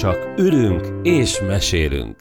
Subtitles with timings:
[0.00, 2.16] Csak ülünk és mesélünk.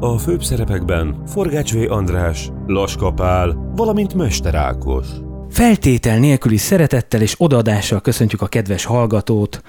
[0.00, 1.92] A főbb szerepekben Forgács V.
[1.92, 5.06] András, Laska Pál, valamint Mester Ákos.
[5.50, 9.62] Feltétel nélküli szeretettel és odaadással köszöntjük a kedves hallgatót.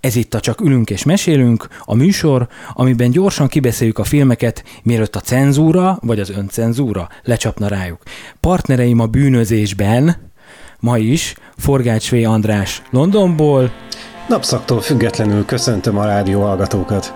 [0.00, 5.16] Ez itt a Csak ülünk és mesélünk, a műsor, amiben gyorsan kibeszéljük a filmeket, mielőtt
[5.16, 8.02] a cenzúra vagy az öncenzúra lecsapna rájuk.
[8.40, 10.32] Partnereim a bűnözésben,
[10.80, 12.14] ma is Forgács V.
[12.14, 13.72] András Londonból,
[14.28, 17.14] Napszaktól függetlenül köszöntöm a rádió hallgatókat.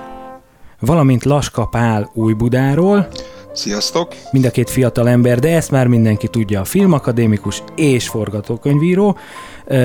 [0.81, 3.09] valamint Laska Pál Újbudáról,
[3.53, 4.15] Sziasztok!
[4.31, 9.17] mind a két fiatal ember, de ezt már mindenki tudja, a filmakadémikus és forgatókönyvíró.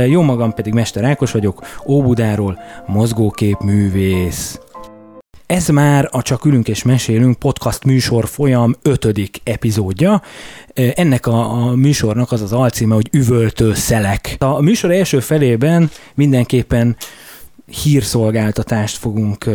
[0.07, 4.59] Jó magam pedig Mester Ákos vagyok, Óbudáról mozgóképművész.
[5.45, 10.21] Ez már a Csak ülünk és mesélünk podcast műsor folyam ötödik epizódja.
[10.73, 14.35] Ennek a, a műsornak az az alcíme, hogy Üvöltő szelek.
[14.39, 16.95] A műsor első felében mindenképpen
[17.65, 19.49] hírszolgáltatást fogunk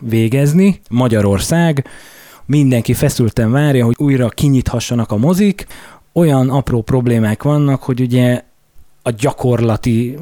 [0.00, 0.80] végezni.
[0.88, 1.86] Magyarország,
[2.46, 5.66] mindenki feszülten várja, hogy újra kinyithassanak a mozik.
[6.12, 8.42] Olyan apró problémák vannak, hogy ugye
[9.02, 10.16] a gyakorlati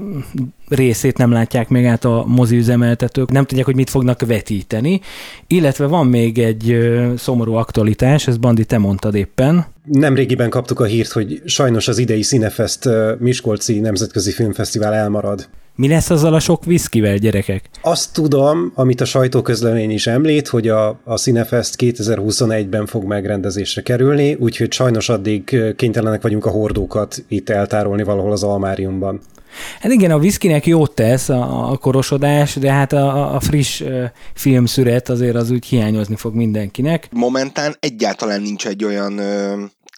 [0.75, 5.01] részét nem látják még át a moziüzemeltetők, nem tudják, hogy mit fognak vetíteni,
[5.47, 6.77] illetve van még egy
[7.17, 12.21] szomorú aktualitás, ezt Bandi, te mondtad éppen, Nemrégiben kaptuk a hírt, hogy sajnos az idei
[12.21, 15.49] Cinefest Miskolci Nemzetközi Filmfesztivál elmarad.
[15.75, 17.71] Mi lesz azzal a sok viszkivel, gyerekek?
[17.83, 24.35] Azt tudom, amit a sajtóközlemény is említ, hogy a, a Cinefest 2021-ben fog megrendezésre kerülni,
[24.35, 29.21] úgyhogy sajnos addig kénytelenek vagyunk a hordókat itt eltárolni valahol az almáriumban.
[29.81, 33.83] Hát igen, a viszkinek jót tesz a, a korosodás, de hát a, a friss
[34.35, 37.09] filmszüret azért az úgy hiányozni fog mindenkinek.
[37.11, 39.21] Momentán egyáltalán nincs egy olyan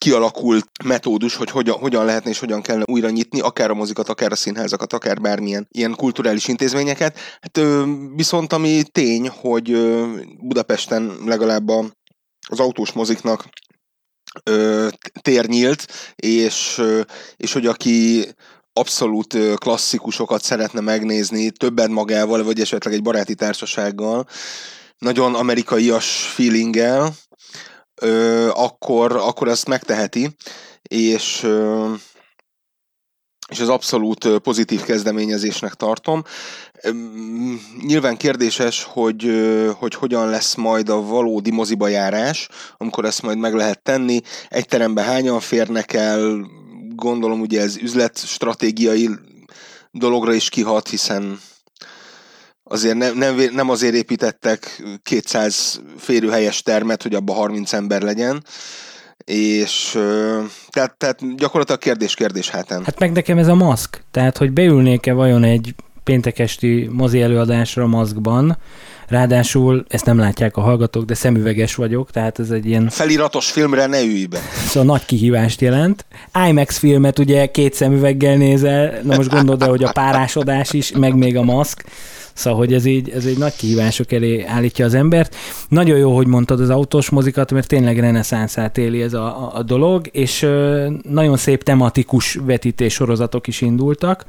[0.04, 4.32] kialakult metódus, hogy hogyan, hogyan lehetne és hogyan kellene újra nyitni, akár a mozikat, akár
[4.32, 7.18] a színházakat, akár bármilyen ilyen kulturális intézményeket.
[7.40, 7.60] Hát
[8.14, 9.70] viszont ami tény, hogy
[10.40, 11.68] Budapesten legalább
[12.48, 13.48] az autós moziknak
[14.42, 14.88] ö,
[15.20, 16.82] tér nyílt, és,
[17.36, 18.24] és hogy aki
[18.72, 24.26] abszolút klasszikusokat szeretne megnézni többet magával, vagy esetleg egy baráti társasággal,
[24.98, 27.14] nagyon amerikaias feelinggel,
[28.00, 30.36] ö, akkor, akkor ezt megteheti,
[30.82, 31.92] és ö,
[33.48, 36.22] és ez abszolút pozitív kezdeményezésnek tartom.
[37.86, 39.30] Nyilván kérdéses, hogy,
[39.78, 44.20] hogy hogyan lesz majd a valódi moziba járás, amikor ezt majd meg lehet tenni.
[44.48, 46.46] Egy terembe hányan férnek el,
[46.94, 49.10] gondolom ugye ez üzletstratégiai
[49.90, 51.40] dologra is kihat, hiszen
[52.64, 58.44] azért nem, nem, nem azért építettek 200 férőhelyes termet, hogy abban 30 ember legyen,
[59.24, 59.90] és
[60.70, 62.84] tehát, tehát gyakorlatilag kérdés-kérdés hátán.
[62.84, 64.02] Hát meg nekem ez a maszk.
[64.10, 65.74] Tehát, hogy beülnék-e vajon egy
[66.04, 68.58] péntekesti mozi előadásra maszkban,
[69.08, 73.86] ráadásul ezt nem látják a hallgatók, de szemüveges vagyok, tehát ez egy ilyen Feliratos filmre
[73.86, 74.38] ne ülj be.
[74.66, 76.06] szóval nagy kihívást jelent.
[76.48, 81.14] IMAX filmet ugye két szemüveggel nézel, na most gondold el, hogy a párásodás is, meg
[81.14, 81.84] még a maszk,
[82.34, 85.36] Szóval, hogy ez így, ez egy nagy kihívások elé állítja az embert.
[85.68, 89.62] Nagyon jó, hogy mondtad az autós mozikat, mert tényleg reneszánszát éli ez a, a, a
[89.62, 90.46] dolog, és
[91.02, 94.24] nagyon szép tematikus vetítés sorozatok is indultak.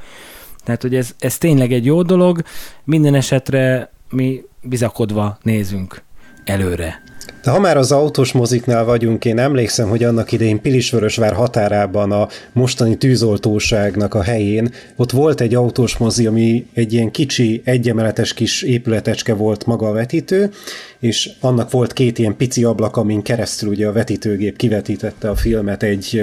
[0.63, 2.41] Tehát, hogy ez, ez tényleg egy jó dolog.
[2.83, 6.04] Minden esetre mi bizakodva nézünk
[6.45, 7.01] előre.
[7.45, 12.27] De ha már az autós moziknál vagyunk, én emlékszem, hogy annak idején Pilisvörösvár határában a
[12.53, 18.61] mostani tűzoltóságnak a helyén, ott volt egy autós mozi, ami egy ilyen kicsi, egyemeletes kis
[18.61, 20.51] épületecske volt maga a vetítő,
[20.99, 25.83] és annak volt két ilyen pici ablak, amin keresztül ugye a vetítőgép kivetítette a filmet
[25.83, 26.21] egy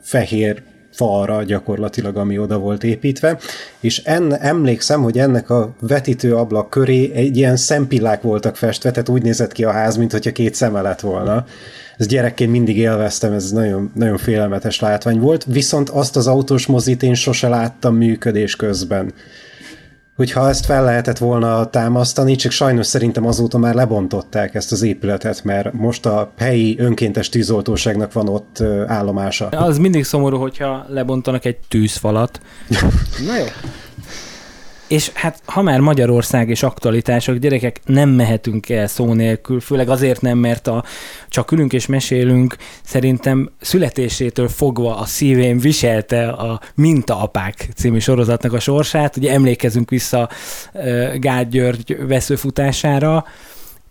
[0.00, 0.62] fehér
[1.00, 3.38] falra gyakorlatilag, ami oda volt építve,
[3.80, 9.08] és en, emlékszem, hogy ennek a vetítő ablak köré egy ilyen szempillák voltak festve, tehát
[9.08, 11.44] úgy nézett ki a ház, mint hogyha két szeme lett volna.
[11.96, 17.02] Ez gyerekként mindig élveztem, ez nagyon, nagyon félelmetes látvány volt, viszont azt az autós mozit
[17.02, 19.12] én sose láttam működés közben.
[20.16, 25.44] Hogyha ezt fel lehetett volna támasztani, csak sajnos szerintem azóta már lebontották ezt az épületet,
[25.44, 29.48] mert most a helyi önkéntes tűzoltóságnak van ott állomása.
[29.48, 32.40] Az mindig szomorú, hogyha lebontanak egy tűzfalat.
[33.26, 33.44] Na jó.
[34.90, 40.20] És hát, ha már Magyarország és aktualitások, gyerekek, nem mehetünk el szó nélkül, főleg azért
[40.20, 40.84] nem, mert a
[41.28, 48.60] csak ülünk és mesélünk, szerintem születésétől fogva a szívém viselte a Mintaapák című sorozatnak a
[48.60, 49.16] sorsát.
[49.16, 50.28] Ugye emlékezünk vissza
[51.14, 53.24] Gál György veszőfutására,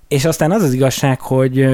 [0.09, 1.67] és aztán az az igazság, hogy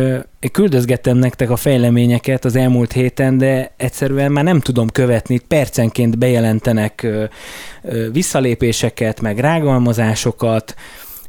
[0.52, 7.08] küldözgettem nektek a fejleményeket az elmúlt héten, de egyszerűen már nem tudom követni, percenként bejelentenek
[8.12, 10.76] visszalépéseket, meg rágalmazásokat,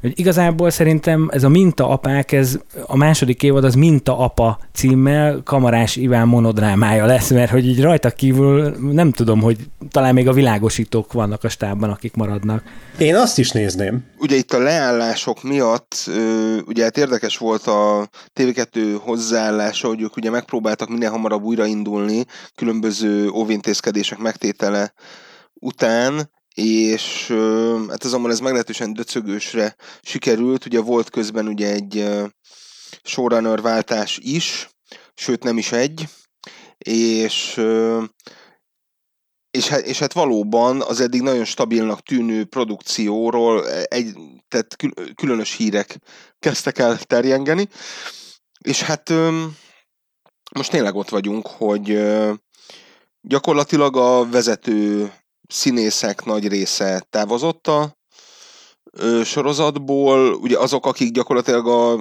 [0.06, 5.40] hogy igazából szerintem ez a Minta apák, ez a második évad az Minta apa címmel
[5.44, 9.58] Kamarás Iván monodrámája lesz, mert hogy így rajta kívül nem tudom, hogy
[9.90, 12.62] talán még a világosítók vannak a stábban, akik maradnak.
[12.98, 14.04] Én azt is nézném.
[14.18, 16.10] Ugye itt a leállások miatt,
[16.66, 22.24] ugye hát érdekes volt a TV2 hozzáállása, hogy ők ugye megpróbáltak minél hamarabb újraindulni
[22.54, 24.92] különböző óvintézkedések megtétele
[25.54, 27.26] után, és
[27.88, 32.08] hát azonban ez meglehetősen döcögősre sikerült, ugye volt közben ugye egy
[33.02, 34.68] showrunner váltás is,
[35.14, 36.08] sőt nem is egy,
[36.78, 37.60] és
[39.50, 44.14] és hát, és hát valóban az eddig nagyon stabilnak tűnő produkcióról egy,
[44.48, 44.76] tehát
[45.14, 45.98] különös hírek
[46.38, 47.68] kezdtek el terjengeni,
[48.58, 49.12] és hát
[50.54, 52.06] most tényleg ott vagyunk, hogy
[53.20, 55.12] gyakorlatilag a vezető
[55.48, 57.96] színészek nagy része távozott a
[58.92, 61.92] ö, sorozatból, ugye azok, akik gyakorlatilag a,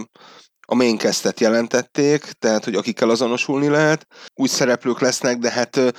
[0.68, 1.00] a main
[1.38, 5.94] jelentették, tehát hogy akikkel azonosulni lehet, új szereplők lesznek, de hát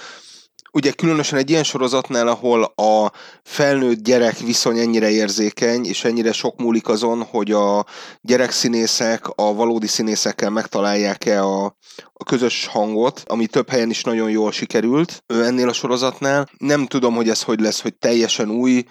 [0.76, 3.12] ugye különösen egy ilyen sorozatnál, ahol a
[3.43, 7.84] felnőtt gyerek viszony ennyire érzékeny, és ennyire sok múlik azon, hogy a
[8.20, 11.64] gyerekszínészek a valódi színészekkel megtalálják-e a,
[12.12, 16.49] a közös hangot, ami több helyen is nagyon jól sikerült ennél a sorozatnál.
[16.58, 18.84] Nem tudom, hogy ez hogy lesz, hogy teljesen új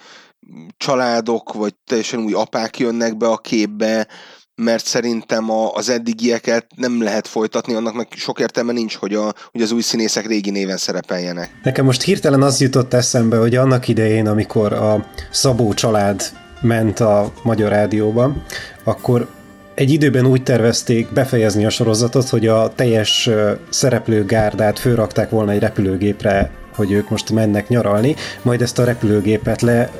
[0.76, 4.08] családok, vagy teljesen új apák jönnek be a képbe,
[4.56, 9.34] mert szerintem a, az eddigieket nem lehet folytatni, annak meg sok értelme nincs, hogy, a,
[9.52, 11.50] hogy az új színészek régi néven szerepeljenek.
[11.62, 16.22] Nekem most hirtelen az jutott eszembe, hogy annak idején, amikor a Szabó család
[16.60, 18.42] ment a Magyar Rádióban,
[18.84, 19.28] akkor
[19.74, 23.30] egy időben úgy tervezték befejezni a sorozatot, hogy a teljes
[23.70, 29.90] szereplőgárdát főrakták volna egy repülőgépre hogy ők most mennek nyaralni, majd ezt a repülőgépet le,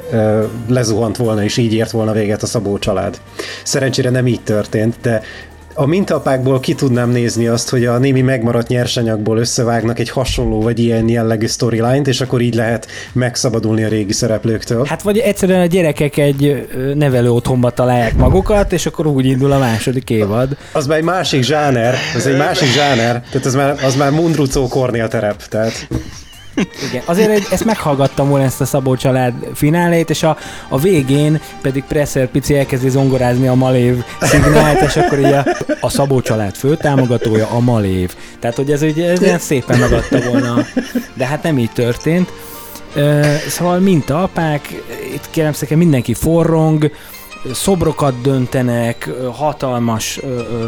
[0.69, 3.21] lezuhant volna, és így ért volna véget a Szabó család.
[3.63, 5.23] Szerencsére nem így történt, de
[5.79, 10.79] a mintapákból ki tudnám nézni azt, hogy a némi megmaradt nyersanyagból összevágnak egy hasonló vagy
[10.79, 14.85] ilyen jellegű storyline-t, és akkor így lehet megszabadulni a régi szereplőktől.
[14.85, 19.59] Hát vagy egyszerűen a gyerekek egy nevelő otthonba találják magukat, és akkor úgy indul a
[19.59, 20.57] második évad.
[20.73, 24.69] Az már egy másik zsáner, az egy másik zsáner, tehát az már, az már Mundrucó
[24.69, 25.89] Kornél terep, tehát...
[26.89, 30.37] Igen, azért egy, ezt meghallgattam volna ezt a Szabó család finálét, és a,
[30.69, 35.47] a végén pedig Presser Pici elkezdi zongorázni a Malév szignált, és akkor így a,
[35.81, 38.15] a Szabó család főtámogatója a Malév.
[38.41, 40.65] Tehát, hogy ez, ugye, ez ilyen szépen megadta volna,
[41.15, 42.33] de hát nem így történt.
[43.49, 44.83] Szóval minta apák,
[45.15, 46.91] itt kérem szépen mindenki forrong,
[47.53, 50.65] szobrokat döntenek, hatalmas ö, ö,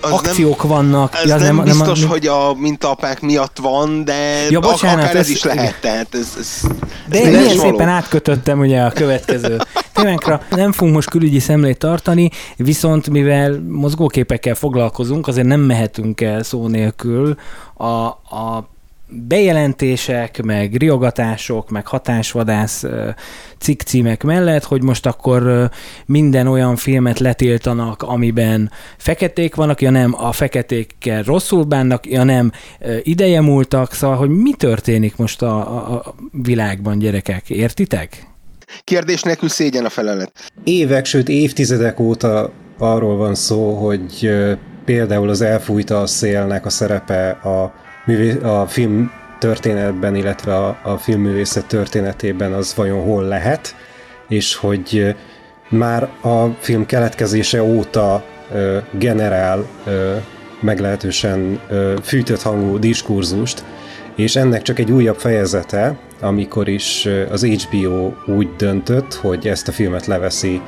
[0.00, 1.14] akciók nem, vannak.
[1.14, 5.16] Ez ja, nem, nem biztos, nem, hogy a mintapák miatt van, de ja, bocsánat, akár
[5.16, 5.80] ez, ez is lehet.
[5.80, 6.70] Tehát ez, ez,
[7.08, 9.58] de én ilyen szépen átkötöttem ugye a következő
[9.92, 10.42] témánkra.
[10.50, 16.66] Nem fogunk most külügyi szemlét tartani, viszont mivel mozgóképekkel foglalkozunk, azért nem mehetünk el szó
[16.66, 17.36] nélkül
[17.74, 18.68] a, a
[19.10, 22.84] bejelentések, meg riogatások, meg hatásvadász
[23.58, 25.70] cikkcímek mellett, hogy most akkor
[26.06, 32.52] minden olyan filmet letiltanak, amiben feketék vannak, ja nem, a feketékkel rosszul bánnak, ja nem,
[33.02, 38.26] ideje múltak, szóval, hogy mi történik most a, a, a világban, gyerekek, értitek?
[38.84, 40.32] Kérdés nélkül szégyen a felelet.
[40.64, 44.30] Évek, sőt évtizedek óta arról van szó, hogy
[44.84, 47.72] például az elfújta a szélnek a szerepe a
[48.42, 53.74] a film történetben, illetve a, a filmművészet történetében az vajon hol lehet,
[54.28, 55.14] és hogy
[55.68, 60.16] már a film keletkezése óta ö, generál ö,
[60.60, 63.64] meglehetősen ö, fűtött hangú diskurzust,
[64.16, 69.72] és ennek csak egy újabb fejezete, amikor is az HBO úgy döntött, hogy ezt a
[69.72, 70.60] filmet leveszi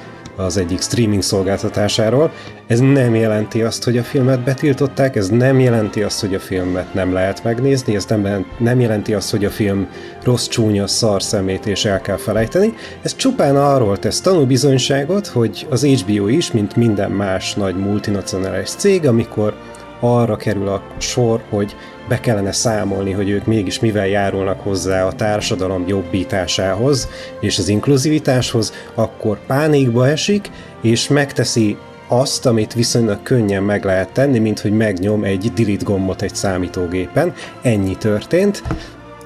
[0.44, 2.32] az egyik streaming szolgáltatásáról.
[2.66, 6.94] Ez nem jelenti azt, hogy a filmet betiltották, ez nem jelenti azt, hogy a filmet
[6.94, 9.88] nem lehet megnézni, ez nem, nem jelenti azt, hogy a film
[10.22, 12.74] rossz, csúnya, szar szemét és el kell felejteni.
[13.02, 19.06] Ez csupán arról tesz tanúbizonyságot, hogy az HBO is, mint minden más nagy multinacionális cég,
[19.06, 19.54] amikor
[20.00, 21.76] arra kerül a sor, hogy
[22.08, 27.08] be kellene számolni, hogy ők mégis mivel járulnak hozzá a társadalom jobbításához
[27.40, 31.76] és az inkluzivitáshoz, akkor pánikba esik, és megteszi
[32.08, 37.34] azt, amit viszonylag könnyen meg lehet tenni, mint hogy megnyom egy delete gombot egy számítógépen.
[37.62, 38.62] Ennyi történt.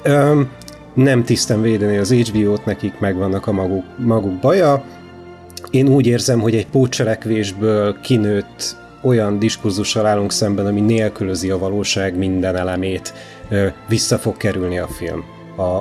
[0.03, 0.49] Öm,
[0.93, 4.83] nem tisztem védeni az HBO-t, nekik megvannak a maguk, maguk baja.
[5.69, 8.75] Én úgy érzem, hogy egy pótcselekvésből kinőtt
[9.05, 13.13] olyan diskurzussal állunk szemben, ami nélkülözi a valóság minden elemét,
[13.87, 15.23] vissza fog kerülni a film.
[15.57, 15.79] A,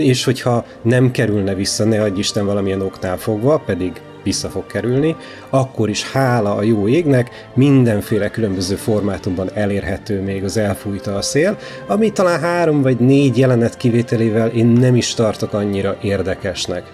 [0.00, 5.16] és hogyha nem kerülne vissza, ne adj Isten valamilyen oknál fogva, pedig vissza fog kerülni,
[5.50, 11.58] akkor is hála a jó égnek mindenféle különböző formátumban elérhető még az elfújta a szél,
[11.86, 16.92] ami talán három vagy négy jelenet kivételével én nem is tartok annyira érdekesnek.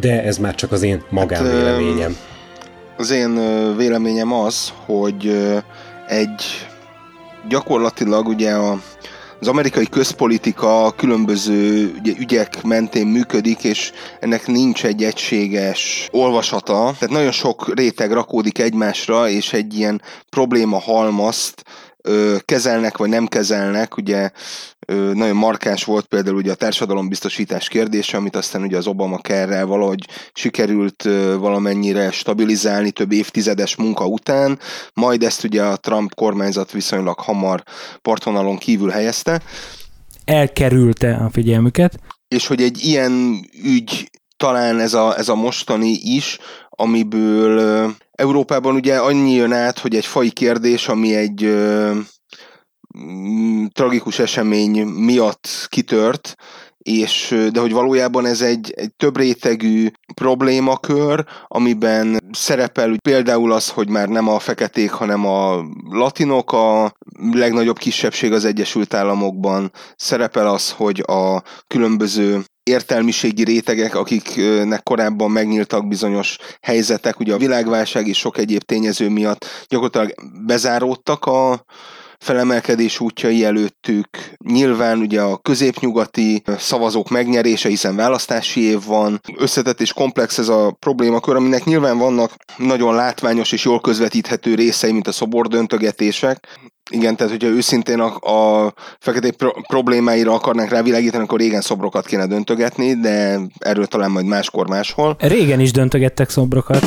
[0.00, 2.10] De ez már csak az én magánvéleményem.
[2.10, 2.31] Hát,
[3.02, 3.34] az én
[3.76, 5.52] véleményem az, hogy
[6.06, 6.42] egy
[7.48, 8.78] gyakorlatilag ugye a
[9.40, 16.74] az amerikai közpolitika különböző ugye, ügyek mentén működik, és ennek nincs egy egységes olvasata.
[16.74, 21.64] Tehát nagyon sok réteg rakódik egymásra, és egy ilyen probléma halmazt
[22.02, 24.30] ö, kezelnek vagy nem kezelnek, ugye
[24.86, 29.66] ö, nagyon markáns volt például ugye a társadalombiztosítás kérdése, amit aztán ugye az Obama kerrel
[29.66, 34.58] valahogy sikerült ö, valamennyire stabilizálni több évtizedes munka után,
[34.94, 37.62] majd ezt ugye a Trump kormányzat viszonylag hamar
[38.02, 39.42] partvonalon kívül helyezte.
[40.24, 41.98] Elkerülte a figyelmüket.
[42.28, 44.10] És hogy egy ilyen ügy
[44.42, 46.38] talán ez a, ez a mostani is,
[46.76, 51.44] amiből Európában ugye annyi jön át, hogy egy fai kérdés, ami egy
[52.98, 56.34] mm, tragikus esemény miatt kitört,
[56.82, 63.88] és, de hogy valójában ez egy, egy több rétegű problémakör, amiben szerepel például az, hogy
[63.88, 66.94] már nem a feketék, hanem a latinok a
[67.32, 75.88] legnagyobb kisebbség az Egyesült Államokban, szerepel az, hogy a különböző értelmiségi rétegek, akiknek korábban megnyíltak
[75.88, 80.14] bizonyos helyzetek, ugye a világválság és sok egyéb tényező miatt gyakorlatilag
[80.46, 81.64] bezáródtak a
[82.22, 84.08] felemelkedés útjai előttük.
[84.44, 89.20] Nyilván ugye a középnyugati szavazók megnyerése, hiszen választási év van.
[89.36, 94.92] Összetett és komplex ez a problémakör, aminek nyilván vannak nagyon látványos és jól közvetíthető részei,
[94.92, 96.58] mint a szobordöntögetések.
[96.90, 98.30] Igen, tehát hogyha őszintén a,
[98.64, 104.26] a fekete pro- problémáira akarnánk rávilágítani, akkor régen szobrokat kéne döntögetni, de erről talán majd
[104.26, 105.16] máskor máshol.
[105.18, 106.84] Régen is döntögettek szobrokat.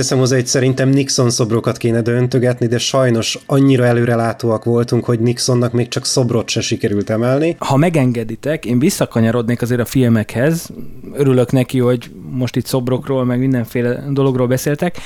[0.00, 5.72] Teszem hozzá, hogy szerintem Nixon szobrokat kéne döntögetni, de sajnos annyira előrelátóak voltunk, hogy Nixonnak
[5.72, 7.56] még csak szobrot se sikerült emelni.
[7.58, 10.68] Ha megengeditek, én visszakanyarodnék azért a filmekhez.
[11.14, 14.96] Örülök neki, hogy most itt szobrokról, meg mindenféle dologról beszéltek.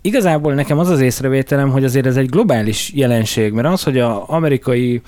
[0.00, 4.16] Igazából nekem az az észrevételem, hogy azért ez egy globális jelenség, mert az, hogy az
[4.26, 5.02] amerikai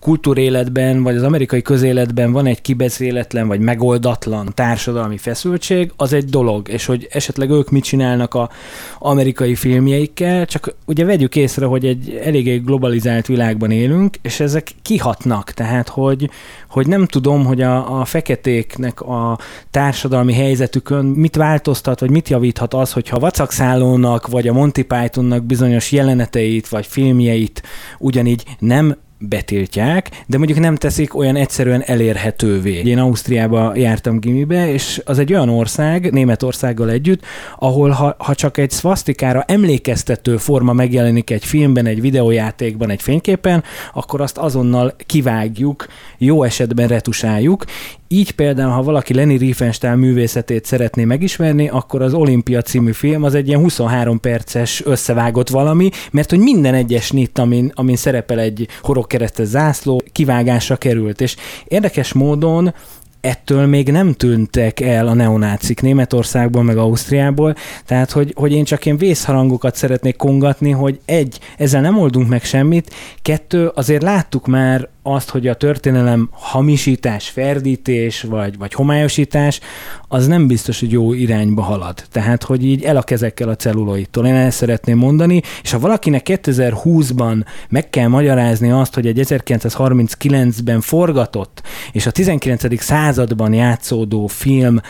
[0.00, 6.68] kultúréletben, vagy az amerikai közéletben van egy kibeszéletlen, vagy megoldatlan társadalmi feszültség, az egy dolog,
[6.68, 8.50] és hogy esetleg ők mit csinálnak a
[8.98, 15.50] amerikai filmjeikkel, csak ugye vegyük észre, hogy egy eléggé globalizált világban élünk, és ezek kihatnak,
[15.50, 16.30] tehát hogy,
[16.68, 19.38] hogy nem tudom, hogy a, a feketéknek a
[19.70, 25.44] társadalmi helyzetükön mit változtat, vagy mit javíthat az, hogyha a Vacakszállónak, vagy a Monty Pythonnak
[25.44, 27.62] bizonyos jeleneteit, vagy filmjeit
[27.98, 32.82] ugyanígy nem betiltják, de mondjuk nem teszik olyan egyszerűen elérhetővé.
[32.84, 37.24] Én Ausztriába jártam gimibe, és az egy olyan ország, Németországgal együtt,
[37.58, 43.64] ahol ha, ha csak egy szvasztikára emlékeztető forma megjelenik egy filmben, egy videójátékban, egy fényképen,
[43.92, 45.86] akkor azt azonnal kivágjuk,
[46.18, 47.64] jó esetben retusáljuk,
[48.12, 53.34] így például, ha valaki Lenny Riefenstahl művészetét szeretné megismerni, akkor az Olimpia című film az
[53.34, 58.68] egy ilyen 23 perces összevágott valami, mert hogy minden egyes nit, amin, amin szerepel egy
[58.82, 61.20] horogkeresztes zászló, kivágásra került.
[61.20, 62.74] És érdekes módon
[63.20, 67.54] ettől még nem tűntek el a neonácik Németországból, meg Ausztriából,
[67.86, 72.44] tehát hogy, hogy én csak én vészharangokat szeretnék kongatni, hogy egy, ezzel nem oldunk meg
[72.44, 79.60] semmit, kettő, azért láttuk már azt, hogy a történelem hamisítás, ferdítés vagy, vagy homályosítás,
[80.08, 82.04] az nem biztos, hogy jó irányba halad.
[82.10, 84.26] Tehát, hogy így el a kezekkel a celluloidtól.
[84.26, 90.80] Én ezt szeretném mondani, és ha valakinek 2020-ban meg kell magyarázni azt, hogy egy 1939-ben
[90.80, 92.82] forgatott, és a 19.
[92.82, 94.80] században játszódó film,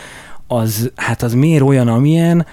[0.47, 2.45] az, hát az miért olyan, amilyen,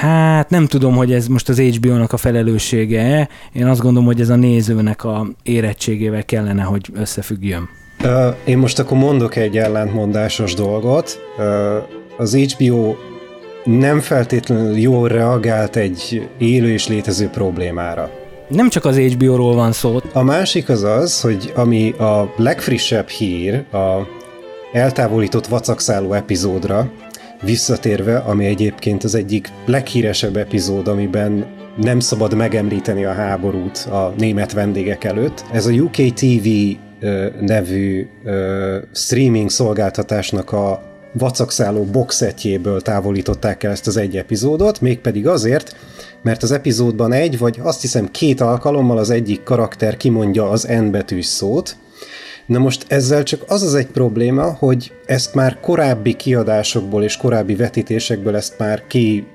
[0.00, 4.28] Hát nem tudom, hogy ez most az HBO-nak a felelőssége Én azt gondolom, hogy ez
[4.28, 7.68] a nézőnek a érettségével kellene, hogy összefüggjön.
[8.44, 11.20] Én most akkor mondok egy ellentmondásos dolgot.
[12.16, 12.94] Az HBO
[13.64, 18.10] nem feltétlenül jól reagált egy élő és létező problémára.
[18.48, 20.00] Nem csak az HBO-ról van szó.
[20.12, 24.06] A másik az az, hogy ami a legfrissebb hír, a
[24.72, 26.90] eltávolított vacakszálló epizódra,
[27.46, 34.52] visszatérve, ami egyébként az egyik leghíresebb epizód, amiben nem szabad megemlíteni a háborút a német
[34.52, 35.44] vendégek előtt.
[35.52, 36.48] Ez a UK TV
[37.40, 38.06] nevű
[38.92, 45.76] streaming szolgáltatásnak a vacakszálló boxetjéből távolították el ezt az egy epizódot, mégpedig azért,
[46.22, 50.90] mert az epizódban egy, vagy azt hiszem két alkalommal az egyik karakter kimondja az N
[50.90, 51.76] betűs szót,
[52.46, 57.54] Na most ezzel csak az az egy probléma, hogy ezt már korábbi kiadásokból és korábbi
[57.54, 59.26] vetítésekből ezt már ki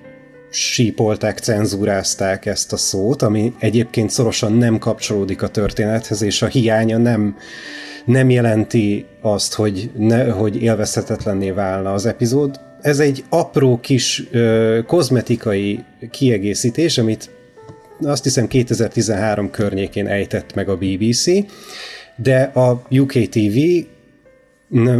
[0.49, 6.97] sípolták, cenzúrázták ezt a szót, ami egyébként szorosan nem kapcsolódik a történethez, és a hiánya
[6.97, 7.35] nem,
[8.05, 12.59] nem jelenti azt, hogy, ne, hogy élvezhetetlenné válna az epizód.
[12.81, 17.29] Ez egy apró kis ö, kozmetikai kiegészítés, amit
[18.01, 21.25] azt hiszem 2013 környékén ejtett meg a BBC,
[22.21, 23.57] de a UKTV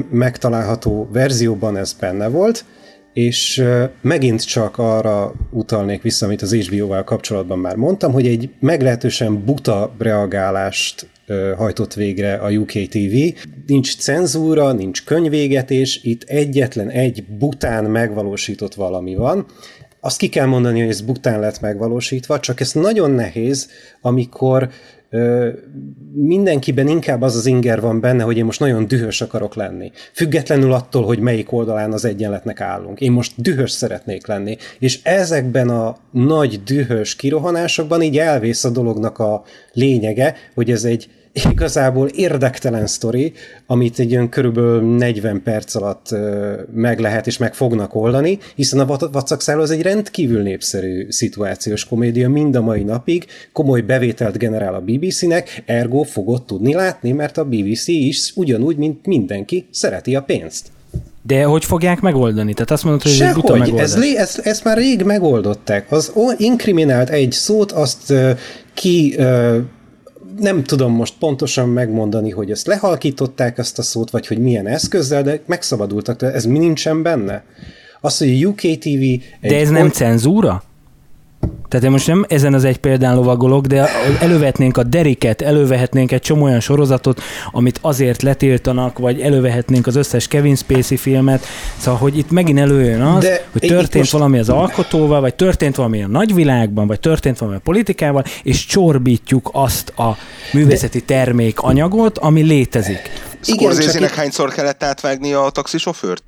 [0.10, 2.66] megtalálható verzióban ez benne volt,
[3.13, 3.63] és
[4.01, 9.96] megint csak arra utalnék vissza, amit az HBO-val kapcsolatban már mondtam, hogy egy meglehetősen buta
[10.00, 11.10] reagálást
[11.58, 13.16] hajtott végre a UKTV.
[13.66, 19.46] Nincs cenzúra, nincs könyvégetés, itt egyetlen egy bután megvalósított valami van.
[20.00, 23.70] Azt ki kell mondani, hogy ez bután lett megvalósítva, csak ez nagyon nehéz,
[24.01, 24.70] amikor
[26.13, 29.91] mindenkiben inkább az az inger van benne, hogy én most nagyon dühös akarok lenni.
[30.13, 33.00] Függetlenül attól, hogy melyik oldalán az egyenletnek állunk.
[33.00, 34.58] Én most dühös szeretnék lenni.
[34.80, 41.10] És ezekben a nagy dühös kirohanásokban így elvész a dolognak a lényege, hogy ez egy
[41.34, 43.34] igazából érdektelen sztori,
[43.68, 46.16] amit egy olyan körülbelül 40 perc alatt
[46.74, 52.30] meg lehet és meg fognak oldani, hiszen a Vacakszálló az egy rendkívül népszerű szituációs komédia
[52.30, 57.46] mind a mai napig, komoly bevételt generál a BBC-nek, ergo fogod tudni látni, mert a
[57.46, 60.68] BBC is ugyanúgy, mint mindenki, szereti a pénzt.
[61.24, 62.54] De hogy fogják megoldani?
[62.54, 63.30] Tehát azt mondod, hogy Sehogy.
[63.30, 63.84] ez egy buta megoldás.
[63.84, 65.92] Ez, ez, ezt már rég megoldották.
[65.92, 68.30] Az inkriminált egy szót, azt uh,
[68.74, 69.58] ki uh,
[70.40, 75.24] nem tudom most pontosan megmondani, hogy ezt lehalkították ezt a szót, vagy hogy milyen eszközzel,
[75.24, 76.18] de megszabadultak.
[76.20, 77.44] De ez mi nincsen benne?
[78.02, 79.04] Az, hogy a UKTV...
[79.42, 80.64] De ez nem cenzúra?
[81.72, 86.22] Tehát én most nem ezen az egy példán lovagolok, de elővetnénk a Deriket, elővehetnénk egy
[86.22, 91.46] csomó olyan sorozatot, amit azért letiltanak, vagy elővehetnénk az összes Kevin Spacey filmet,
[91.77, 94.12] szóval, hogy itt megint előjön az, de hogy történt most...
[94.12, 99.50] valami az alkotóval, vagy történt valami a nagyvilágban, vagy történt valami a politikával, és csorbítjuk
[99.53, 100.18] azt a
[100.53, 103.12] művészeti termék anyagot, ami létezik.
[103.42, 106.24] Scorsese-nek hányszor kellett átvágni a taxisofőrt?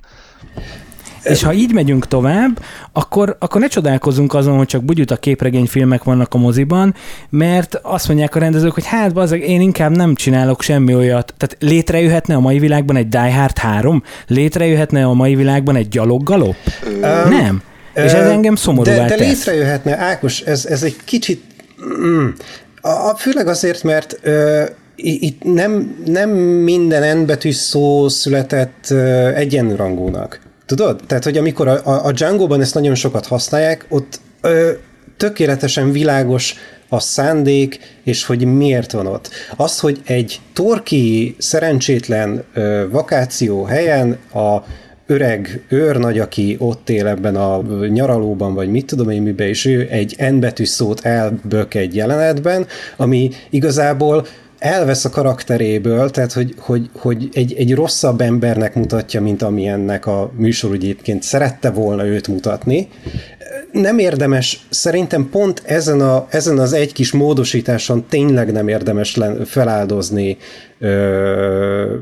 [1.24, 6.34] És ha így megyünk tovább, akkor, akkor ne csodálkozunk azon, hogy csak bugyuta képregényfilmek vannak
[6.34, 6.94] a moziban,
[7.30, 11.34] mert azt mondják a rendezők, hogy hát bazeg, én inkább nem csinálok semmi olyat.
[11.36, 14.02] Tehát létrejöhetne a mai világban egy Die Hard 3?
[14.26, 16.56] Létrejöhetne a mai világban egy gyaloggalop?
[16.86, 17.62] Um, nem.
[17.94, 21.42] És ez engem szomorúvá De, de létrejöhetne, Ákos, ez, ez egy kicsit...
[22.06, 22.28] Mm,
[22.80, 24.64] a, főleg azért, mert ö,
[24.96, 28.90] itt nem, nem minden N betű szó született
[29.34, 30.40] egyenrangúnak.
[30.66, 31.00] Tudod?
[31.06, 34.70] Tehát, hogy amikor a, a, Django-ban ezt nagyon sokat használják, ott ö,
[35.16, 36.54] tökéletesen világos
[36.88, 39.30] a szándék, és hogy miért van ott.
[39.56, 44.56] Az, hogy egy torki, szerencsétlen ö, vakáció helyen a
[45.06, 49.88] öreg őrnagy, aki ott él ebben a nyaralóban, vagy mit tudom én miben, és ő
[49.90, 54.26] egy N betű szót elbök egy jelenetben, ami igazából
[54.64, 60.30] elvesz a karakteréből, tehát hogy, hogy, hogy egy, egy rosszabb embernek mutatja, mint amilyennek a
[60.36, 62.88] műsor egyébként szerette volna őt mutatni.
[63.72, 70.36] Nem érdemes, szerintem pont ezen, a, ezen az egy kis módosításon tényleg nem érdemes feláldozni
[70.78, 71.96] ö,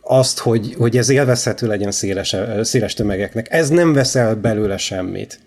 [0.00, 3.46] azt, hogy, hogy ez élvezhető legyen széles, széles tömegeknek.
[3.50, 5.40] Ez nem veszel belőle semmit.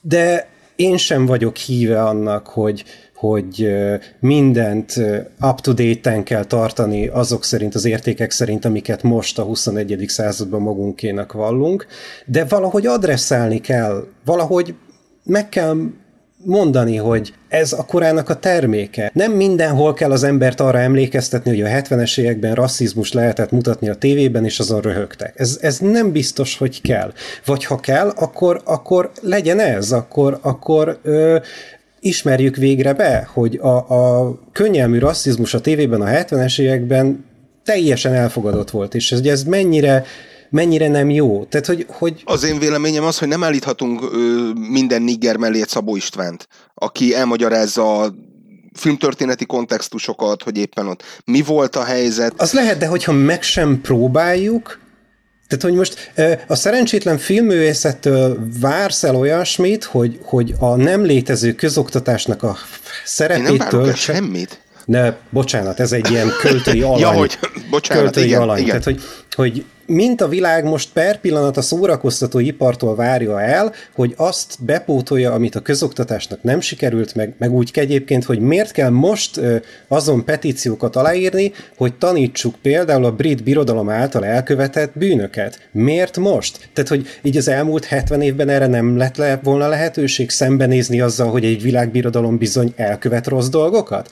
[0.00, 2.84] De én sem vagyok híve annak, hogy,
[3.16, 3.74] hogy
[4.20, 4.94] mindent
[5.40, 10.04] up-to-date-en kell tartani azok szerint, az értékek szerint, amiket most a 21.
[10.08, 11.86] században magunkénak vallunk,
[12.26, 14.74] de valahogy adresszálni kell, valahogy
[15.24, 15.76] meg kell
[16.44, 19.10] mondani, hogy ez a korának a terméke.
[19.14, 23.94] Nem mindenhol kell az embert arra emlékeztetni, hogy a 70-es években rasszizmus lehetett mutatni a
[23.94, 25.32] tévében, és azon röhögtek.
[25.36, 27.12] Ez, ez nem biztos, hogy kell.
[27.44, 31.38] Vagy ha kell, akkor, akkor legyen ez, akkor, akkor ö,
[32.00, 37.24] ismerjük végre be, hogy a, a könnyelmű rasszizmus a tévében a 70-es években
[37.64, 40.04] teljesen elfogadott volt, és ez, ez mennyire
[40.50, 41.44] mennyire nem jó.
[41.44, 42.22] Tehát, hogy, hogy...
[42.24, 47.14] Az én véleményem az, hogy nem állíthatunk ö, minden nigger mellé egy Szabó Istvánt, aki
[47.14, 48.14] elmagyarázza a
[48.72, 52.32] filmtörténeti kontextusokat, hogy éppen ott mi volt a helyzet.
[52.36, 54.78] Az lehet, de hogyha meg sem próbáljuk,
[55.48, 56.12] tehát, hogy most
[56.46, 62.56] a szerencsétlen filmművészettől vársz el olyasmit, hogy, hogy a nem létező közoktatásnak a
[63.04, 64.60] szerepét Én nem semmit.
[64.84, 67.00] Ne, bocsánat, ez egy ilyen költői alany.
[67.00, 67.38] ja, hogy,
[67.70, 68.58] bocsánat, költői igen, alany.
[68.58, 68.68] igen.
[68.68, 69.00] Tehát, hogy,
[69.34, 75.32] hogy mint a világ most per pillanat a szórakoztató ipartól várja el, hogy azt bepótolja,
[75.32, 79.40] amit a közoktatásnak nem sikerült, meg, meg úgy egyébként, hogy miért kell most
[79.88, 85.68] azon petíciókat aláírni, hogy tanítsuk például a brit birodalom által elkövetett bűnöket.
[85.72, 86.68] Miért most?
[86.72, 91.30] Tehát, hogy így az elmúlt 70 évben erre nem lett le volna lehetőség szembenézni azzal,
[91.30, 94.10] hogy egy világbirodalom bizony elkövet rossz dolgokat?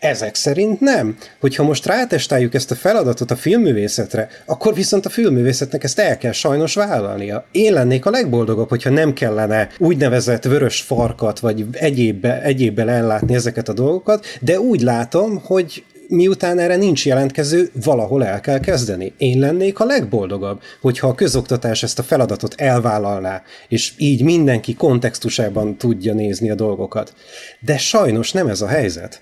[0.00, 1.16] Ezek szerint nem.
[1.40, 6.32] Hogyha most rátestáljuk ezt a feladatot a filmművészetre, akkor viszont a filmművészetnek ezt el kell
[6.32, 7.46] sajnos vállalnia.
[7.52, 13.68] Én lennék a legboldogabb, hogyha nem kellene úgynevezett vörös farkat, vagy egyébbe, egyébbel ellátni ezeket
[13.68, 19.12] a dolgokat, de úgy látom, hogy miután erre nincs jelentkező, valahol el kell kezdeni.
[19.18, 25.76] Én lennék a legboldogabb, hogyha a közoktatás ezt a feladatot elvállalná, és így mindenki kontextusában
[25.76, 27.14] tudja nézni a dolgokat.
[27.60, 29.20] De sajnos nem ez a helyzet.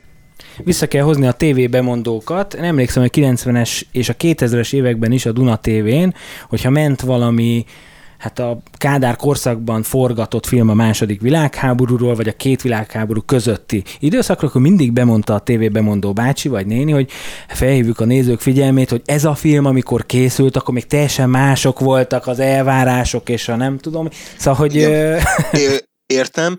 [0.57, 2.55] Vissza kell hozni a TV bemondókat.
[2.55, 6.15] Én emlékszem, hogy 90-es és a 2000-es években is a Duna TV-n,
[6.49, 7.65] hogyha ment valami
[8.19, 14.51] hát a Kádár korszakban forgatott film a második világháborúról, vagy a két világháború közötti időszakról,
[14.51, 17.11] akkor mindig bemondta a TV bemondó bácsi vagy néni, hogy
[17.49, 22.27] felhívjuk a nézők figyelmét, hogy ez a film, amikor készült, akkor még teljesen mások voltak
[22.27, 24.09] az elvárások, és a nem tudom.
[24.37, 24.75] Szóval, hogy...
[24.75, 25.21] Igen.
[26.07, 26.59] Értem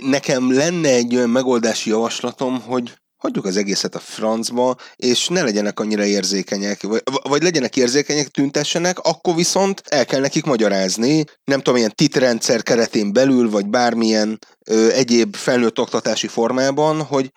[0.00, 2.92] nekem lenne egy olyan megoldási javaslatom, hogy
[3.24, 8.98] hagyjuk az egészet a francba, és ne legyenek annyira érzékenyek, vagy, vagy legyenek érzékenyek, tüntessenek,
[8.98, 14.90] akkor viszont el kell nekik magyarázni, nem tudom, ilyen titrendszer keretén belül, vagy bármilyen ö,
[14.90, 17.32] egyéb felnőtt oktatási formában, hogy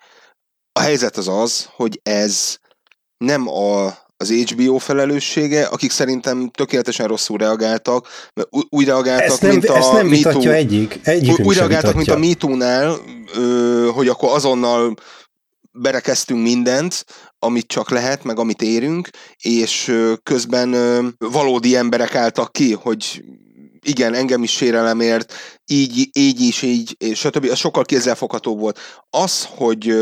[0.72, 2.56] a helyzet az az, hogy ez
[3.16, 8.08] nem a az HBO felelőssége, akik szerintem tökéletesen rosszul reagáltak,
[8.68, 12.16] úgy reagáltak, ezt nem, mint a ezt nem vitatja egyik, egyik úgy reagáltak, vitatja.
[12.16, 12.98] mint a MeToo-nál,
[13.92, 14.94] hogy akkor azonnal
[15.72, 17.04] berekeztünk mindent,
[17.38, 20.74] amit csak lehet, meg amit érünk, és közben
[21.18, 23.24] valódi emberek álltak ki, hogy
[23.82, 25.32] igen, engem is sérelemért,
[25.66, 27.48] így, így is, így, és stb.
[27.50, 28.78] Az sokkal kézzelfoghatóbb volt.
[29.10, 29.94] Az, hogy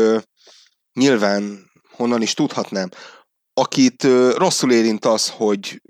[0.93, 2.89] nyilván honnan is tudhatnám,
[3.57, 4.03] akit
[4.35, 5.81] rosszul érint az, hogy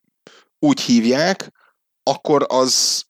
[0.59, 1.51] úgy hívják,
[2.03, 3.03] akkor az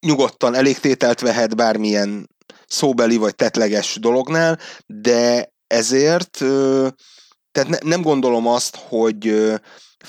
[0.00, 2.28] nyugodtan elégtételt vehet bármilyen
[2.66, 6.38] szóbeli vagy tetleges dolognál, de ezért
[7.52, 9.52] tehát ne, nem gondolom azt, hogy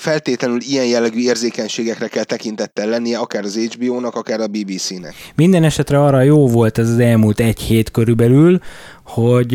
[0.00, 5.14] feltétlenül ilyen jellegű érzékenységekre kell tekintettel lennie, akár az HBO-nak, akár a BBC-nek.
[5.34, 8.60] Minden esetre arra jó volt ez az elmúlt egy hét körülbelül,
[9.04, 9.52] hogy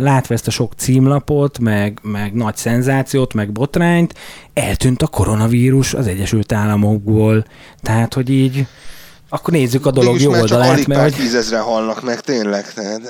[0.00, 4.14] látva ezt a sok címlapot, meg, meg nagy szenzációt, meg botrányt,
[4.54, 7.44] eltűnt a koronavírus az Egyesült Államokból.
[7.82, 8.66] Tehát, hogy így
[9.28, 10.86] akkor nézzük a dolog Mégis jó oldalát.
[10.86, 11.14] Mert hogy...
[11.14, 12.72] tízezre halnak meg, tényleg.
[12.72, 13.00] Tehát...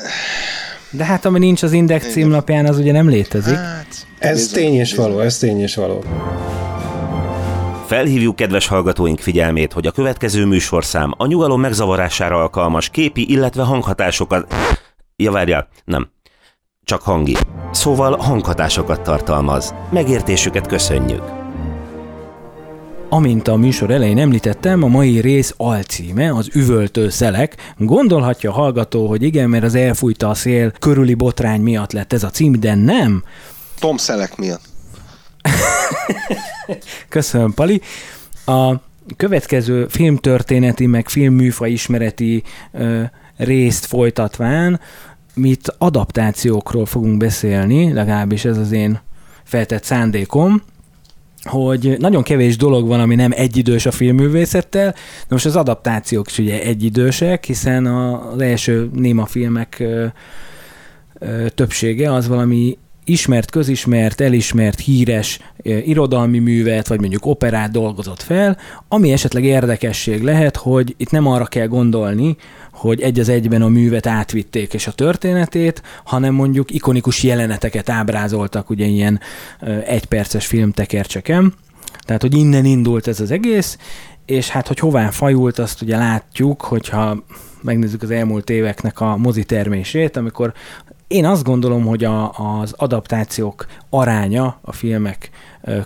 [0.90, 3.56] De hát ami nincs az Index címlapján, az ugye nem létezik.
[3.56, 6.04] Hát, ez tény és való, ez tény és való.
[7.86, 14.54] Felhívjuk kedves hallgatóink figyelmét, hogy a következő műsorszám a nyugalom megzavarására alkalmas képi, illetve hanghatásokat...
[15.16, 16.10] Ja, várjál, nem.
[16.84, 17.36] Csak hangi.
[17.72, 19.74] Szóval hanghatásokat tartalmaz.
[19.90, 21.45] Megértésüket köszönjük.
[23.08, 27.72] Amint a műsor elején említettem, a mai rész alcíme az üvöltő szelek.
[27.78, 32.22] Gondolhatja a hallgató, hogy igen, mert az elfújta a szél körüli botrány miatt lett ez
[32.22, 33.24] a cím, de nem.
[33.78, 34.60] Tom Szelek miatt.
[37.08, 37.80] Köszönöm, Pali.
[38.46, 38.74] A
[39.16, 42.42] következő filmtörténeti, meg filmműfa ismereti
[42.72, 43.02] ö,
[43.36, 44.80] részt folytatván,
[45.34, 49.00] mit adaptációkról fogunk beszélni, legalábbis ez az én
[49.44, 50.62] feltett szándékom
[51.46, 54.90] hogy nagyon kevés dolog van, ami nem egyidős a filmművészettel.
[54.92, 59.84] De most az adaptációk is ugye egyidősek, hiszen az első néma filmek
[61.54, 62.78] többsége az valami
[63.08, 70.56] ismert, közismert, elismert, híres irodalmi művet, vagy mondjuk operát dolgozott fel, ami esetleg érdekesség lehet,
[70.56, 72.36] hogy itt nem arra kell gondolni,
[72.72, 78.70] hogy egy az egyben a művet átvitték és a történetét, hanem mondjuk ikonikus jeleneteket ábrázoltak
[78.70, 79.20] ugye ilyen
[79.84, 81.54] egyperces filmtekercseken.
[82.00, 83.78] Tehát, hogy innen indult ez az egész,
[84.26, 87.24] és hát, hogy hová fajult, azt ugye látjuk, hogyha
[87.62, 90.52] megnézzük az elmúlt éveknek a mozi termését, amikor
[91.08, 95.30] én azt gondolom, hogy a, az adaptációk aránya a filmek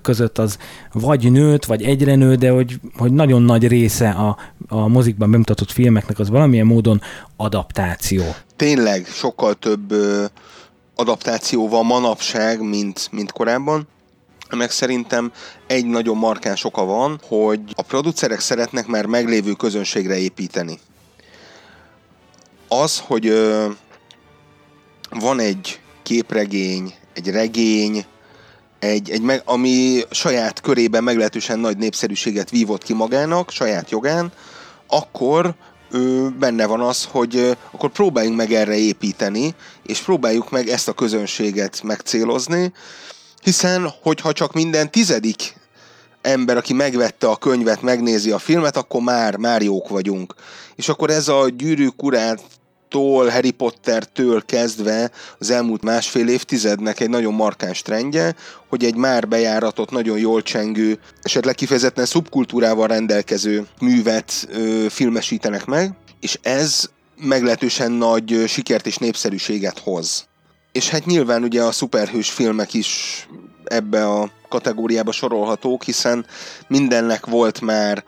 [0.03, 0.59] között az
[0.93, 4.37] vagy nőtt, vagy egyre nő, de hogy, hogy nagyon nagy része a,
[4.69, 7.01] a mozikban bemutatott filmeknek az valamilyen módon
[7.37, 8.23] adaptáció.
[8.57, 9.95] Tényleg sokkal több
[10.95, 13.89] adaptáció van manapság, mint, mint korábban
[14.57, 15.33] meg szerintem
[15.67, 20.79] egy nagyon markáns oka van, hogy a producerek szeretnek már meglévő közönségre építeni.
[22.69, 23.33] Az, hogy
[25.11, 28.05] van egy képregény, egy regény,
[28.79, 34.33] egy, egy meg, ami saját körében meglehetősen nagy népszerűséget vívott ki magának, saját jogán,
[34.87, 35.55] akkor
[35.91, 40.93] ö, benne van az, hogy akkor próbáljunk meg erre építeni, és próbáljuk meg ezt a
[40.93, 42.73] közönséget megcélozni,
[43.43, 45.55] hiszen hogyha csak minden tizedik
[46.23, 50.35] ember, aki megvette a könyvet, megnézi a filmet, akkor már, már jók vagyunk.
[50.77, 52.43] És akkor ez a gyűrűk urát
[52.91, 58.35] tól, Harry Pottertől kezdve az elmúlt másfél évtizednek egy nagyon markáns trendje,
[58.69, 65.93] hogy egy már bejáratott, nagyon jól csengő, esetleg kifejezetten szubkultúrával rendelkező művet ö, filmesítenek meg,
[66.21, 70.29] és ez meglehetősen nagy sikert és népszerűséget hoz.
[70.73, 73.27] És hát nyilván ugye a szuperhős filmek is
[73.65, 76.27] ebbe a kategóriába sorolhatók, hiszen
[76.69, 78.05] mindennek volt már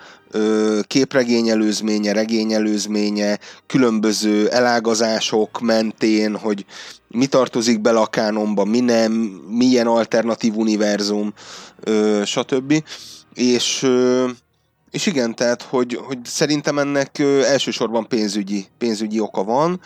[0.86, 6.64] képregényelőzménye, regényelőzménye, különböző elágazások mentén, hogy
[7.08, 9.12] mi tartozik bele a kánonba, mi nem,
[9.48, 11.32] milyen alternatív univerzum,
[12.24, 12.84] stb.
[13.34, 13.86] És
[14.90, 19.80] és igen, tehát, hogy, hogy szerintem ennek elsősorban pénzügyi, pénzügyi oka van,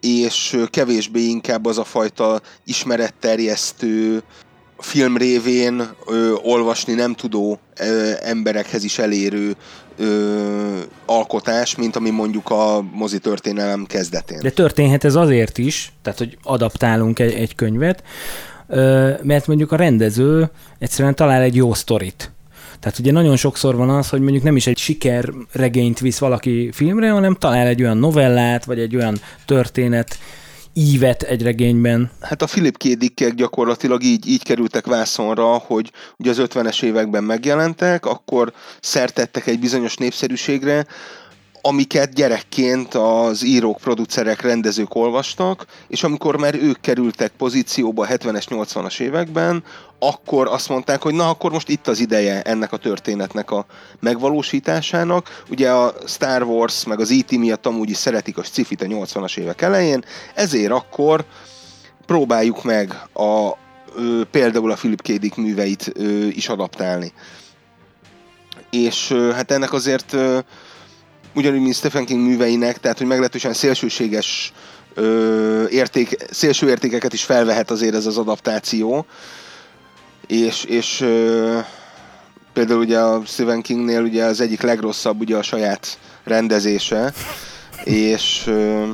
[0.00, 4.22] és kevésbé inkább az a fajta ismeretterjesztő
[4.84, 9.56] film révén ö, olvasni nem tudó ö, emberekhez is elérő
[9.98, 14.38] ö, alkotás, mint ami mondjuk a mozi történelem kezdetén.
[14.42, 18.02] De történhet ez azért is, tehát hogy adaptálunk egy, egy könyvet,
[18.68, 22.32] ö, mert mondjuk a rendező egyszerűen talál egy jó sztorit.
[22.80, 27.10] Tehát ugye nagyon sokszor van az, hogy mondjuk nem is egy sikerregényt visz valaki filmre,
[27.10, 30.18] hanem talál egy olyan novellát, vagy egy olyan történet
[30.74, 32.10] ívet egy regényben.
[32.20, 32.76] Hát a Philip
[33.14, 33.28] K.
[33.34, 39.96] Gyakorlatilag így, így kerültek vászonra, hogy ugye az 50-es években megjelentek, akkor szertettek egy bizonyos
[39.96, 40.86] népszerűségre,
[41.66, 48.44] amiket gyerekként az írók, producerek, rendezők olvastak, és amikor már ők kerültek pozícióba a 70-es,
[48.48, 49.64] 80-as években,
[49.98, 53.66] akkor azt mondták, hogy na, akkor most itt az ideje ennek a történetnek a
[54.00, 55.42] megvalósításának.
[55.50, 57.30] Ugye a Star Wars meg az E.T.
[57.30, 61.24] miatt amúgy is szeretik a sci-fit a 80-as évek elején, ezért akkor
[62.06, 63.50] próbáljuk meg a,
[63.96, 65.06] ö, például a Philip K.
[65.06, 67.12] Dick műveit ö, is adaptálni.
[68.70, 70.38] És ö, hát ennek azért ö,
[71.34, 74.52] ugyanúgy, mint Stephen King műveinek, tehát hogy meglehetősen szélsőséges
[74.94, 79.06] ö, érték, szélső értékeket is felvehet azért ez az adaptáció,
[80.26, 81.58] és, és ö,
[82.52, 87.12] például ugye a Stephen Kingnél ugye az egyik legrosszabb ugye a saját rendezése,
[87.84, 88.90] és ö,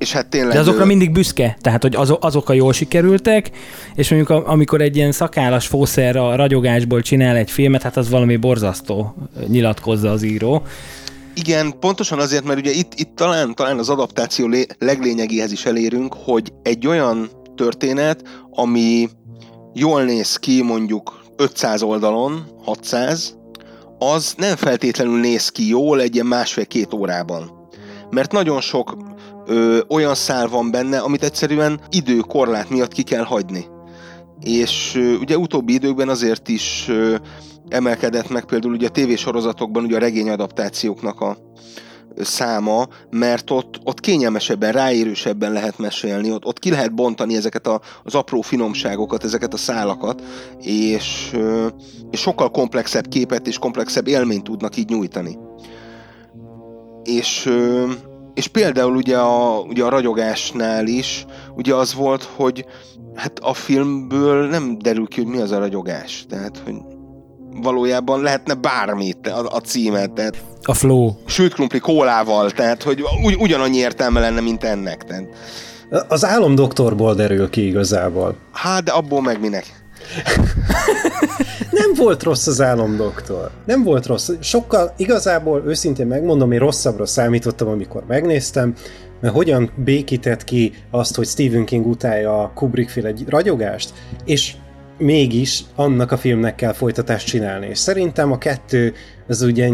[0.00, 0.52] és hát tényleg...
[0.52, 3.50] De azokra mindig büszke, tehát hogy azok, azok a jól sikerültek,
[3.94, 8.10] és mondjuk a, amikor egy ilyen szakállas fószer a ragyogásból csinál egy filmet, hát az
[8.10, 9.14] valami borzasztó,
[9.46, 10.62] nyilatkozza az író.
[11.34, 16.14] Igen, pontosan azért, mert ugye itt, itt talán, talán az adaptáció lé, leglényegéhez is elérünk,
[16.24, 19.08] hogy egy olyan történet, ami
[19.74, 23.36] jól néz ki mondjuk 500 oldalon, 600,
[23.98, 27.50] az nem feltétlenül néz ki jól egy ilyen másfél-két órában.
[28.10, 28.96] Mert nagyon sok
[29.50, 33.66] ö, olyan szál van benne, amit egyszerűen időkorlát miatt ki kell hagyni.
[34.40, 37.16] És ö, ugye utóbbi időkben azért is ö,
[37.68, 41.36] emelkedett meg például ugye a tévésorozatokban ugye a regényadaptációknak a
[42.16, 47.80] száma, mert ott, ott kényelmesebben, ráérősebben lehet mesélni, ott, ott ki lehet bontani ezeket a,
[48.04, 50.22] az apró finomságokat, ezeket a szálakat,
[50.60, 51.36] és,
[52.10, 55.38] és sokkal komplexebb képet és komplexebb élményt tudnak így nyújtani.
[57.04, 57.50] És
[58.40, 61.24] és például ugye a, ugye a ragyogásnál is,
[61.54, 62.64] ugye az volt, hogy
[63.14, 66.24] hát a filmből nem derül ki, hogy mi az a ragyogás.
[66.28, 66.74] Tehát, hogy
[67.62, 70.12] valójában lehetne bármit a, a címet.
[70.12, 71.12] Tehát a flow.
[71.26, 75.04] Sült krumpli kólával, tehát hogy ugy, ugyanannyi értelme lenne, mint ennek.
[75.04, 75.28] Tehát.
[76.08, 78.36] Az álomdoktorból derül ki igazából.
[78.52, 79.64] Hát, de abból meg minek?
[81.80, 83.50] nem volt rossz az álomdoktor.
[83.64, 84.30] Nem volt rossz.
[84.40, 88.74] Sokkal, igazából őszintén megmondom, én rosszabbra számítottam, amikor megnéztem,
[89.20, 93.92] mert hogyan békített ki azt, hogy Stephen King utálja a Kubrick-féle ragyogást,
[94.24, 94.54] és
[95.00, 97.66] mégis annak a filmnek kell folytatást csinálni.
[97.66, 98.94] És szerintem a kettő,
[99.28, 99.68] ez ugye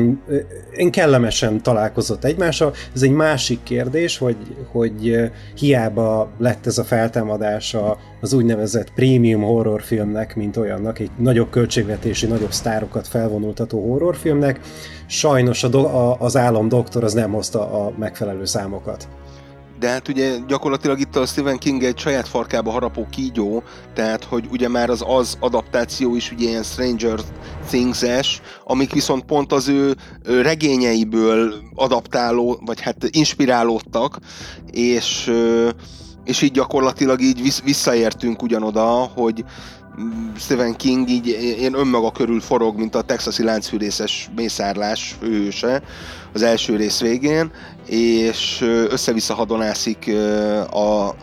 [0.77, 2.73] én kellemesen találkozott egymással.
[2.95, 4.37] Ez egy másik kérdés, hogy,
[4.73, 12.27] hogy hiába lett ez a feltámadása az úgynevezett premium horrorfilmnek, mint olyannak, egy nagyobb költségvetési,
[12.27, 14.61] nagyobb sztárokat felvonultató horrorfilmnek,
[15.07, 19.09] sajnos a do- a, az álom doktor az nem hozta a megfelelő számokat.
[19.79, 23.63] De hát ugye gyakorlatilag itt a Stephen King egy saját farkába harapó kígyó,
[23.95, 27.21] tehát hogy ugye már az az adaptáció is ugye ilyen Stranger
[27.69, 34.19] Things-es, amik viszont pont az ő regényeiből adaptáló, vagy hát inspirálódtak,
[34.71, 35.33] és
[36.25, 38.85] és így gyakorlatilag így visszaértünk ugyanoda,
[39.15, 39.45] hogy
[40.39, 41.27] Stephen King így
[41.59, 45.83] én önmaga körül forog, mint a texasi láncfűrészes mészárlás főhőse
[46.33, 47.51] az első rész végén,
[47.87, 50.11] és össze-vissza hadonászik
[50.71, 51.15] a,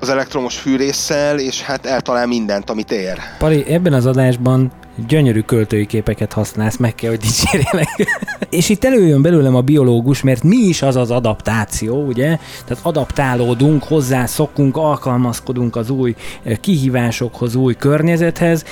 [0.00, 3.18] az elektromos fűrészsel, és hát eltalál mindent, amit ér.
[3.38, 4.72] Pali, ebben az adásban
[5.08, 7.88] gyönyörű költői képeket használsz, meg kell, hogy dicsérjelek.
[8.50, 12.38] és itt előjön belőlem a biológus, mert mi is az az adaptáció, ugye?
[12.66, 18.64] Tehát adaptálódunk, hozzászokunk, alkalmazkodunk az új eh, kihívásokhoz, új környezethez.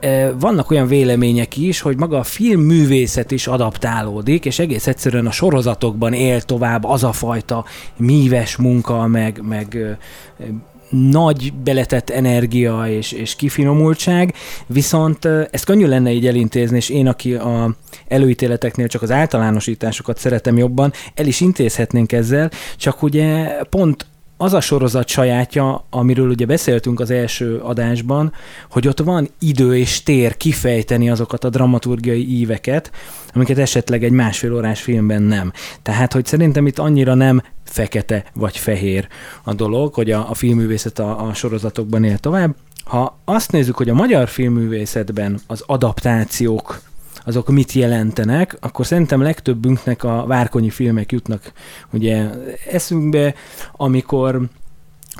[0.00, 5.30] Eh, vannak olyan vélemények is, hogy maga a filmművészet is adaptálódik, és egész egyszerűen a
[5.30, 7.64] sorozatokban él tovább az a fajta
[7.96, 10.46] míves munka, meg, meg eh,
[10.90, 14.34] nagy beletett energia és, és kifinomultság,
[14.66, 17.76] viszont ezt könnyű lenne így elintézni, és én, aki a
[18.08, 24.06] előítéleteknél csak az általánosításokat szeretem jobban, el is intézhetnénk ezzel, csak ugye pont
[24.42, 28.32] az a sorozat sajátja, amiről ugye beszéltünk az első adásban,
[28.70, 32.90] hogy ott van idő és tér kifejteni azokat a dramaturgiai íveket,
[33.34, 35.52] amiket esetleg egy másfél órás filmben nem.
[35.82, 39.08] Tehát, hogy szerintem itt annyira nem fekete vagy fehér
[39.42, 42.56] a dolog, hogy a, a filmművészet a, a sorozatokban él tovább.
[42.84, 46.80] Ha azt nézzük, hogy a magyar filmművészetben az adaptációk
[47.24, 51.52] azok mit jelentenek, akkor szerintem legtöbbünknek a várkonyi filmek jutnak
[51.90, 52.30] ugye
[52.70, 53.34] eszünkbe,
[53.72, 54.48] amikor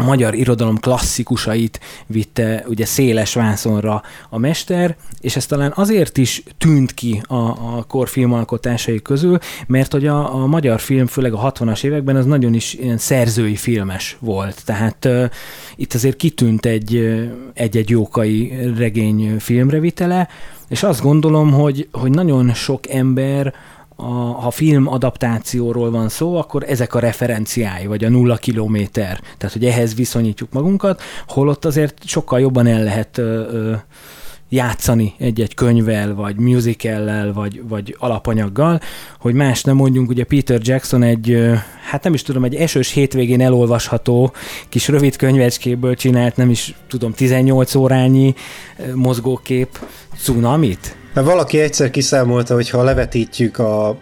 [0.01, 6.43] a magyar irodalom klasszikusait vitte ugye széles vászonra a mester, és ez talán azért is
[6.59, 11.53] tűnt ki a, a kor filmalkotásai közül, mert hogy a, a magyar film, főleg a
[11.53, 14.65] 60-as években az nagyon is ilyen szerzői filmes volt.
[14.65, 15.31] Tehát uh,
[15.77, 17.21] itt azért kitűnt egy,
[17.55, 20.29] egy-egy jókai regény filmrevitele,
[20.71, 23.55] és azt gondolom, hogy, hogy nagyon sok ember
[23.97, 29.21] a, ha film adaptációról van szó, akkor ezek a referenciái, vagy a nulla kilométer.
[29.39, 33.75] Tehát, hogy ehhez viszonyítjuk magunkat, holott azért sokkal jobban el lehet ö, ö,
[34.51, 38.81] játszani egy-egy könyvvel, vagy musicallel, vagy, vagy alapanyaggal,
[39.19, 41.39] hogy más nem mondjunk, ugye Peter Jackson egy,
[41.91, 44.33] hát nem is tudom, egy esős hétvégén elolvasható
[44.69, 48.35] kis rövid könyvecskéből csinált, nem is tudom, 18 órányi
[48.95, 49.79] mozgókép
[50.17, 53.97] cunamit, mert valaki egyszer kiszámolta, hogy ha levetítjük a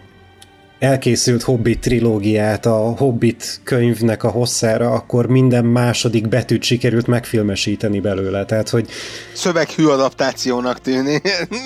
[0.79, 8.45] elkészült Hobbit trilógiát a Hobbit könyvnek a hosszára, akkor minden második betűt sikerült megfilmesíteni belőle,
[8.45, 8.89] tehát hogy...
[9.33, 11.21] Szöveghű adaptációnak tűni.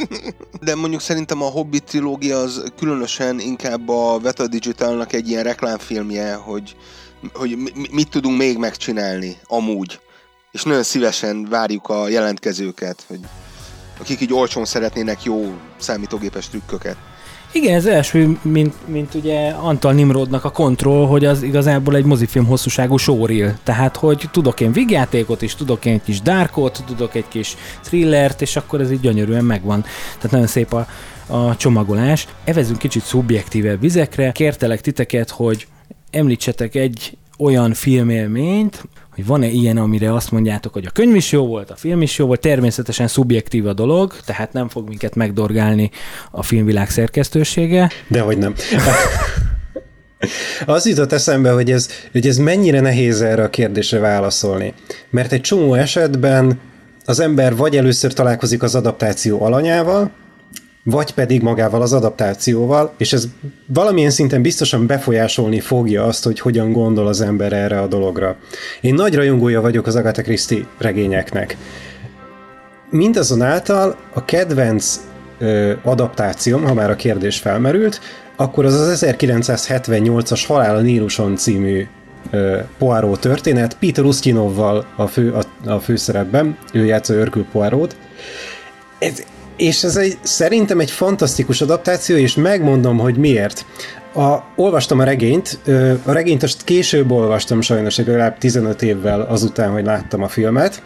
[0.66, 6.34] De mondjuk szerintem a Hobbit trilógia az különösen inkább a Veta Digitalnak egy ilyen reklámfilmje,
[6.34, 6.76] hogy,
[7.34, 7.58] hogy
[7.92, 10.00] mit tudunk még megcsinálni, amúgy.
[10.52, 13.20] És nagyon szívesen várjuk a jelentkezőket, hogy
[14.00, 16.98] akik így olcsón szeretnének jó számítógépes trükköket.
[17.56, 22.46] Igen, ez első, mint, mint ugye Antal Nimrodnak a kontroll, hogy az igazából egy mozifilm
[22.46, 23.58] hosszúságú sóril.
[23.64, 28.42] Tehát, hogy tudok én vigjátékot is, tudok én egy kis darkot, tudok egy kis thrillert,
[28.42, 29.82] és akkor ez így gyönyörűen megvan.
[30.16, 30.88] Tehát nagyon szép a,
[31.28, 32.28] a csomagolás.
[32.44, 34.32] Evezünk kicsit szubjektívebb vizekre.
[34.32, 35.68] Kértelek titeket, hogy
[36.12, 38.84] említsetek egy olyan filmélményt,
[39.16, 42.18] hogy van-e ilyen, amire azt mondjátok, hogy a könyv is jó volt, a film is
[42.18, 45.92] jó volt, természetesen szubjektív a dolog, tehát nem fog minket megdorgálni
[46.32, 47.92] a filmvilág szerkesztősége.
[48.08, 48.54] Dehogy nem.
[50.66, 54.74] Az jutott eszembe, hogy ez, hogy ez mennyire nehéz erre a kérdésre válaszolni.
[55.10, 56.60] Mert egy csomó esetben
[57.06, 60.12] az ember vagy először találkozik az adaptáció alanyával,
[60.84, 63.28] vagy pedig magával az adaptációval, és ez
[63.66, 68.36] valamilyen szinten biztosan befolyásolni fogja azt, hogy hogyan gondol az ember erre a dologra.
[68.82, 71.58] Én nagy rajongója vagyok az Agatha Christie regényeknek.
[72.90, 75.00] Mindazonáltal a kedvenc
[75.40, 78.00] ö, adaptációm, ha már a kérdés felmerült,
[78.36, 81.88] akkor az az 1978-as Halál a Níluson című
[82.32, 87.96] ö, Poirot történet, Peter Ustinovval a, fő, a, a főszerepben, ő játsza Örkül Poirot.
[89.00, 89.24] Ez,
[89.58, 93.66] és ez egy, szerintem egy fantasztikus adaptáció, és megmondom, hogy miért.
[94.16, 95.60] A, olvastam a regényt,
[96.06, 100.82] a regényt azt később olvastam sajnos, legalább 15 évvel azután, hogy láttam a filmet,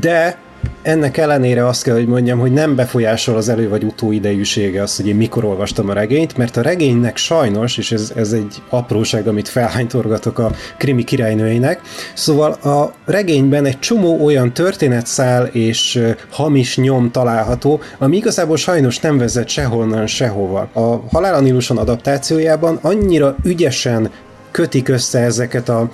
[0.00, 0.38] de
[0.82, 5.08] ennek ellenére azt kell, hogy mondjam, hogy nem befolyásol az elő vagy utóidejűsége az, hogy
[5.08, 9.48] én mikor olvastam a regényt, mert a regénynek sajnos, és ez, ez egy apróság, amit
[9.48, 11.80] felhánytorgatok a krimi királynőinek,
[12.14, 19.18] szóval a regényben egy csomó olyan történetszál és hamis nyom található, ami igazából sajnos nem
[19.18, 20.68] vezet sehonnan sehova.
[20.72, 24.10] A Halál a Níluson adaptációjában annyira ügyesen
[24.50, 25.90] kötik össze ezeket a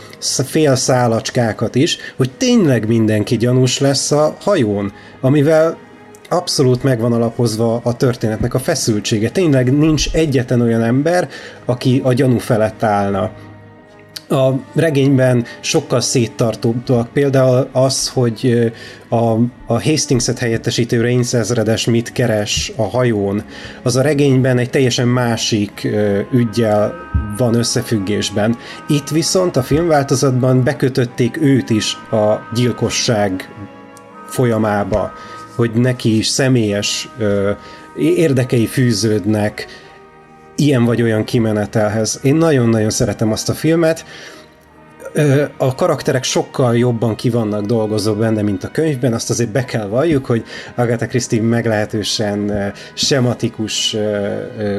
[0.47, 5.77] fél szálacskákat is, hogy tényleg mindenki gyanús lesz a hajón, amivel
[6.29, 9.31] abszolút megvan alapozva a történetnek a feszültsége.
[9.31, 11.29] Tényleg nincs egyetlen olyan ember,
[11.65, 13.31] aki a gyanú felett állna.
[14.29, 17.09] A regényben sokkal széttartóbbak.
[17.12, 18.72] Például az, hogy
[19.09, 19.33] a,
[19.66, 23.45] a Hastings-et helyettesítő Reigns ezredes mit keres a hajón,
[23.83, 25.89] az a regényben egy teljesen másik
[26.33, 26.95] ügyjel
[27.37, 28.57] van összefüggésben.
[28.89, 33.49] Itt viszont a filmváltozatban bekötötték őt is a gyilkosság
[34.29, 35.12] folyamába,
[35.55, 37.51] hogy neki is személyes ö,
[37.97, 39.66] érdekei fűződnek,
[40.57, 42.21] ilyen vagy olyan kimenetelhez.
[42.23, 44.05] Én nagyon-nagyon szeretem azt a filmet,
[45.57, 50.27] a karakterek sokkal jobban kivannak dolgozó benne, mint a könyvben, azt azért be kell valljuk,
[50.27, 50.45] hogy
[50.75, 53.97] Agatha Christie meglehetősen sematikus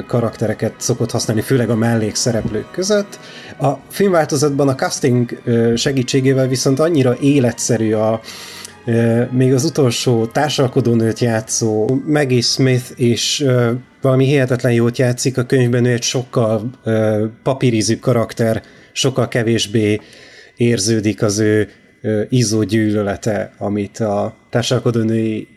[0.07, 3.19] karaktereket szokott használni, főleg a mellékszereplők között.
[3.59, 5.41] A filmváltozatban a casting
[5.75, 8.21] segítségével viszont annyira életszerű a,
[9.31, 13.45] még az utolsó társalkodónőt játszó Maggie Smith és
[14.07, 16.69] valami hihetetlen jót játszik, a könyvben ő egy sokkal
[17.43, 19.99] papírizű karakter, sokkal kevésbé
[20.55, 21.69] érződik az ő
[22.29, 25.47] ízó gyűlölete, amit a társalkodónői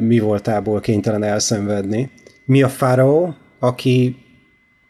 [0.00, 2.10] mi voltából kénytelen elszenvedni.
[2.44, 4.16] Mi a Fáraó, aki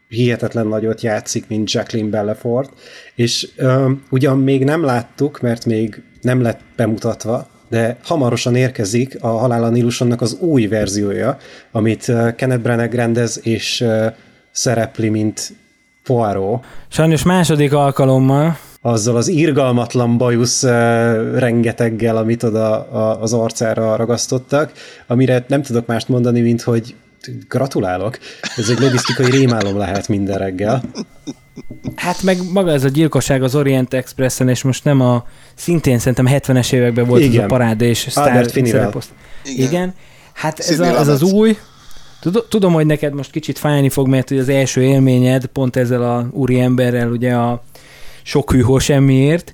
[0.08, 2.72] hihetetlen nagyot játszik, mint Jacqueline Bellefort,
[3.14, 9.26] és uh, ugyan még nem láttuk, mert még nem lett bemutatva, de hamarosan érkezik a
[9.26, 11.36] Halál a Nílusonnak az új verziója,
[11.72, 13.84] amit Kenneth Branagh rendez és
[14.50, 15.52] szerepli, mint
[16.04, 16.64] Poirot.
[16.88, 18.58] Sajnos második alkalommal.
[18.80, 20.62] Azzal az irgalmatlan bajusz
[21.34, 24.72] rengeteggel, amit oda az arcára ragasztottak,
[25.06, 26.94] amire nem tudok mást mondani, mint hogy
[27.48, 28.18] gratulálok.
[28.56, 30.82] Ez egy logisztikai rémálom lehet minden reggel.
[31.96, 36.26] Hát meg maga ez a gyilkosság az Orient Expressen, és most nem a, szintén szerintem
[36.30, 37.38] 70-es években volt Igen.
[37.38, 39.18] ez a parád és sztár Igen.
[39.44, 39.94] Igen.
[40.32, 41.56] Hát ez, a, ez az új,
[42.48, 46.60] Tudom, hogy neked most kicsit fájni fog, mert az első élményed pont ezzel a úri
[46.60, 47.62] emberrel, ugye a
[48.22, 49.52] sok hűhó semmiért,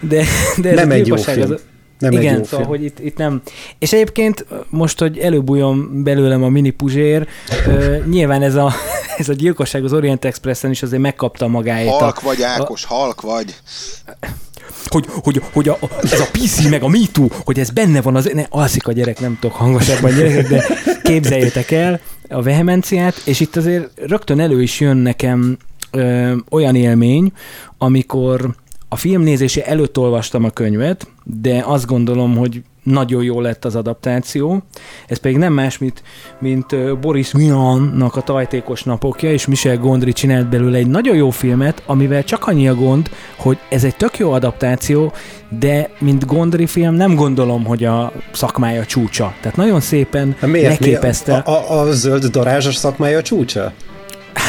[0.00, 0.24] de,
[0.56, 1.52] de ez nem a egy jó film.
[1.52, 1.60] Az,
[2.02, 2.68] nem Igen, egy jó szóval, film.
[2.68, 3.42] hogy itt, itt nem.
[3.78, 7.26] És egyébként most, hogy előbújjon belőlem a mini puzsér,
[7.66, 8.72] uh, nyilván ez a,
[9.18, 11.88] ez a gyilkosság az Orient Expressen is azért megkapta magáét.
[11.88, 13.54] Halk a, vagy, Ákos, a, halk vagy.
[14.86, 18.30] Hogy, hogy, hogy a, ez a PC meg a MeToo, hogy ez benne van, az,
[18.34, 20.64] ne, alszik a gyerek, nem tudok hangosabban gyerekek, de
[21.02, 25.56] képzeljétek el a vehemenciát, és itt azért rögtön elő is jön nekem
[25.90, 27.32] ö, olyan élmény,
[27.78, 28.54] amikor
[28.92, 34.62] a filmnézése előtt olvastam a könyvet, de azt gondolom, hogy nagyon jó lett az adaptáció.
[35.06, 36.02] Ez pedig nem más, mint,
[36.38, 41.82] mint Boris Miannak a Tajtékos napokja, és Michel Gondry csinált belőle egy nagyon jó filmet,
[41.86, 45.12] amivel csak annyi a gond, hogy ez egy tök jó adaptáció,
[45.58, 49.34] de mint Gondry film nem gondolom, hogy a szakmája csúcsa.
[49.40, 50.68] Tehát nagyon szépen Miért?
[50.68, 51.36] leképezte.
[51.36, 53.72] A, a, a zöld darázsos szakmája csúcsa?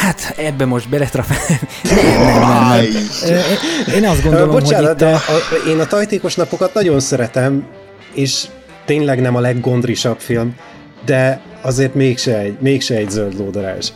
[0.04, 1.38] Hát ebbe most beletrafál.
[1.82, 2.86] nem, nem, nem,
[3.24, 3.94] nem.
[3.94, 5.04] Én azt gondolom, Bocsánat, hogy itt a...
[5.04, 7.66] de a, én a tajtékos napokat nagyon szeretem,
[8.14, 8.44] és
[8.84, 10.54] tényleg nem a leggondrisabb film,
[11.04, 13.88] de azért mégse egy, mégse egy zöld lódarázs.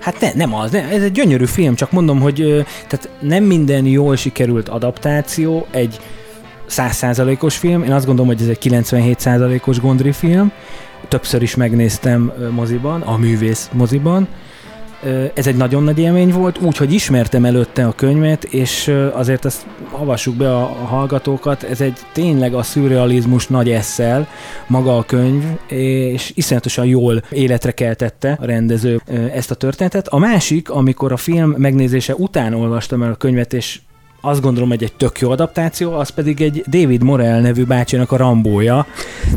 [0.00, 3.86] Hát ne, nem az, ne, ez egy gyönyörű film, csak mondom, hogy tehát nem minden
[3.86, 6.00] jól sikerült adaptáció egy
[6.66, 10.52] százszázalékos film, én azt gondolom, hogy ez egy 97 százalékos Gondry film,
[11.08, 14.28] többször is megnéztem moziban, a művész moziban,
[15.34, 20.34] ez egy nagyon nagy élmény volt, úgyhogy ismertem előtte a könyvet, és azért ezt havassuk
[20.34, 24.28] be a hallgatókat, ez egy tényleg a szürrealizmus nagy esszel
[24.66, 29.00] maga a könyv, és iszonyatosan jól életre keltette a rendező
[29.34, 30.08] ezt a történetet.
[30.08, 33.80] A másik, amikor a film megnézése után olvastam el a könyvet, és
[34.20, 38.16] azt gondolom, hogy egy tök jó adaptáció, az pedig egy David Morel nevű bácsinak a
[38.16, 38.86] rambója.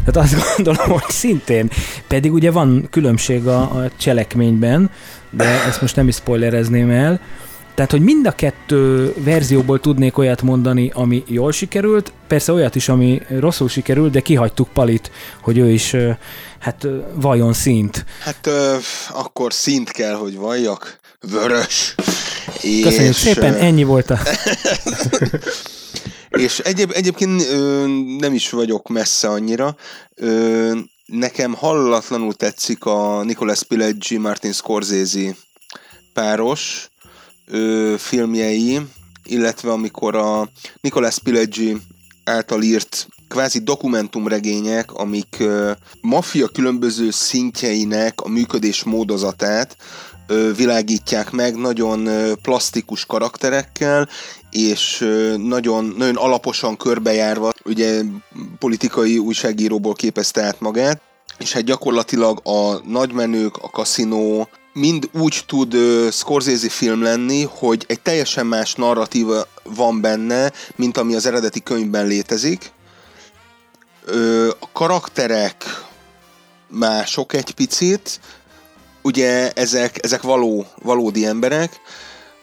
[0.06, 1.70] Tehát azt gondolom, hogy szintén.
[2.08, 4.90] Pedig ugye van különbség a, a cselekményben,
[5.36, 7.20] de ezt most nem is spoilerezném el.
[7.76, 12.90] Tehát, hogy mind a kettő verzióból tudnék olyat mondani, ami jól sikerült, persze olyat is,
[12.90, 15.12] ami rosszul sikerült, de kihagytuk Palit,
[15.42, 15.96] hogy ő is
[16.60, 18.06] hát vajon szint.
[18.20, 18.76] Hát ö,
[19.10, 21.00] akkor szint kell, hogy valljak.
[21.32, 21.96] Vörös.
[22.62, 24.20] Köszönjük és, szépen, ennyi volt a...
[26.46, 27.86] és egyéb, egyébként ö,
[28.20, 29.76] nem is vagyok messze annyira.
[30.16, 30.72] Ö,
[31.06, 35.36] nekem hallatlanul tetszik a Nicolas Pileggi, Martin Scorsese
[36.14, 36.90] páros
[37.48, 38.82] ö, filmjei,
[39.24, 40.50] illetve amikor a
[40.82, 41.78] Nicolas Pileggi
[42.24, 49.78] által írt kvázi dokumentumregények, amik ö, maffia különböző szintjeinek a működés módozatát
[50.56, 52.10] világítják meg nagyon
[52.42, 54.10] plastikus karakterekkel,
[54.52, 54.98] és
[55.38, 58.02] nagyon, nagyon alaposan körbejárva, ugye
[58.60, 61.02] politikai újságíróból képezte át magát,
[61.38, 67.84] és hát gyakorlatilag a nagymenők, a kaszinó, mind úgy tud uh, Scorsese film lenni, hogy
[67.88, 72.72] egy teljesen más narratíva van benne, mint ami az eredeti könyvben létezik.
[74.08, 75.64] Uh, a karakterek
[76.68, 78.20] mások egy picit,
[79.04, 81.82] ugye ezek, ezek való, valódi emberek,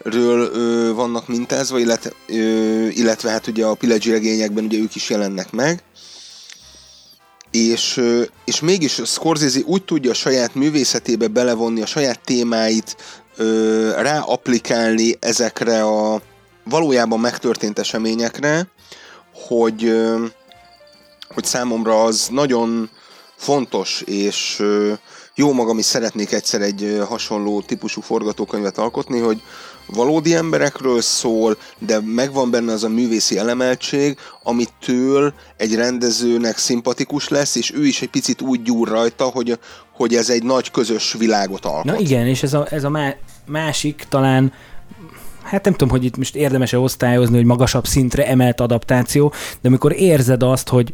[0.02, 2.34] ről ö, vannak mintázva, illetve, ö,
[2.88, 5.82] illetve hát ugye a Pileggi regényekben ugye ők is jelennek meg.
[7.50, 12.96] És, ö, és mégis Scorsese úgy tudja a saját művészetébe belevonni a saját témáit,
[13.36, 16.22] ö, ráaplikálni ezekre a
[16.64, 18.66] valójában megtörtént eseményekre,
[19.34, 20.24] hogy, ö,
[21.28, 22.90] hogy számomra az nagyon
[23.36, 24.92] fontos, és ö,
[25.34, 29.42] jó magam is szeretnék egyszer egy hasonló típusú forgatókönyvet alkotni, hogy,
[29.94, 37.54] valódi emberekről szól, de megvan benne az a művészi elemeltség, amitől egy rendezőnek szimpatikus lesz,
[37.54, 39.58] és ő is egy picit úgy gyúr rajta, hogy,
[39.92, 41.84] hogy ez egy nagy közös világot alkot.
[41.84, 43.16] Na igen, és ez a, ez a
[43.46, 44.52] másik talán
[45.42, 49.92] hát nem tudom, hogy itt most érdemes-e osztályozni, hogy magasabb szintre emelt adaptáció, de amikor
[49.92, 50.92] érzed azt, hogy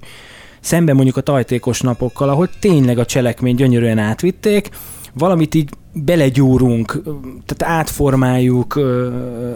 [0.67, 4.69] szemben mondjuk a tajtékos napokkal, ahol tényleg a cselekmény gyönyörűen átvitték,
[5.19, 7.03] valamit így belegyúrunk,
[7.47, 8.81] tehát átformáljuk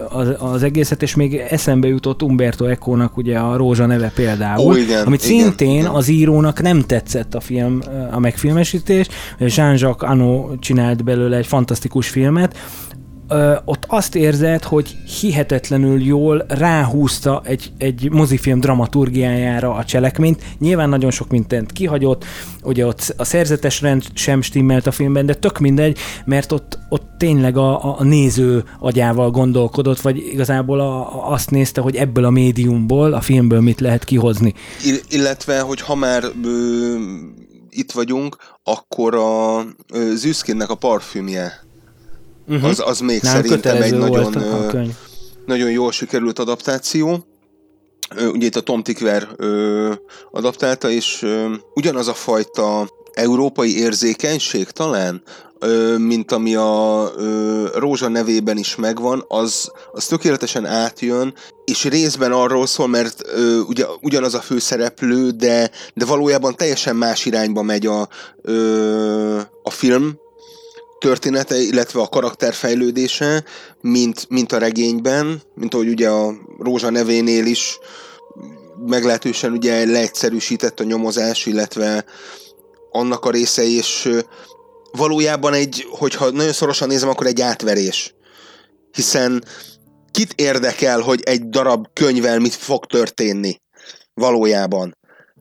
[0.09, 4.77] az, az egészet, és még eszembe jutott Umberto Eco-nak ugye a Rózsa neve például, Ó,
[4.77, 5.87] igen, amit igen, szintén igen.
[5.87, 7.81] az írónak nem tetszett a film,
[8.11, 9.09] a megfilmesítés,
[9.39, 12.57] Jean-Jacques Anno csinált belőle egy fantasztikus filmet,
[13.31, 20.43] ö, ott azt érzed, hogy hihetetlenül jól ráhúzta egy, egy mozifilm dramaturgiájára a cselekményt.
[20.59, 22.25] Nyilván nagyon sok mindent kihagyott,
[22.63, 27.09] ugye ott a szerzetes rend sem stimmelt a filmben, de tök mindegy, mert ott, ott
[27.19, 33.13] tényleg a, a néző agyával gondolkodott, vagy igazából a, azt nézte, hogy ebből a médiumból,
[33.13, 34.55] a filmből mit lehet kihozni.
[35.09, 36.95] illetve, hogy ha már ö,
[37.69, 39.63] itt vagyunk, akkor a
[40.15, 41.69] Züszkinnek a parfümje
[42.51, 42.69] uh-huh.
[42.69, 44.37] az, az még Nem, szerintem egy nagyon,
[45.47, 47.25] nagyon jól sikerült adaptáció.
[48.33, 49.93] Ugye itt a Tom Tickwer ö,
[50.31, 55.23] adaptálta, és ö, ugyanaz a fajta európai érzékenység talán,
[55.59, 61.35] ö, mint ami a ö, Rózsa nevében is megvan, az, az tökéletesen átjön,
[61.65, 67.25] és részben arról szól, mert ö, ugye, ugyanaz a főszereplő, de, de valójában teljesen más
[67.25, 68.09] irányba megy a,
[68.43, 70.19] ö, a film,
[71.01, 73.45] története, illetve a karakterfejlődése,
[73.81, 77.79] mint, mint a regényben, mint ahogy ugye a Rózsa nevénél is
[78.87, 82.05] meglehetősen ugye leegyszerűsített a nyomozás, illetve
[82.91, 84.09] annak a része, és
[84.93, 88.15] valójában egy, hogyha nagyon szorosan nézem, akkor egy átverés.
[88.93, 89.45] Hiszen
[90.11, 93.57] kit érdekel, hogy egy darab könyvvel mit fog történni
[94.15, 94.97] valójában.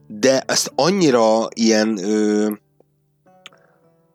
[0.06, 2.50] De ezt annyira ilyen ö,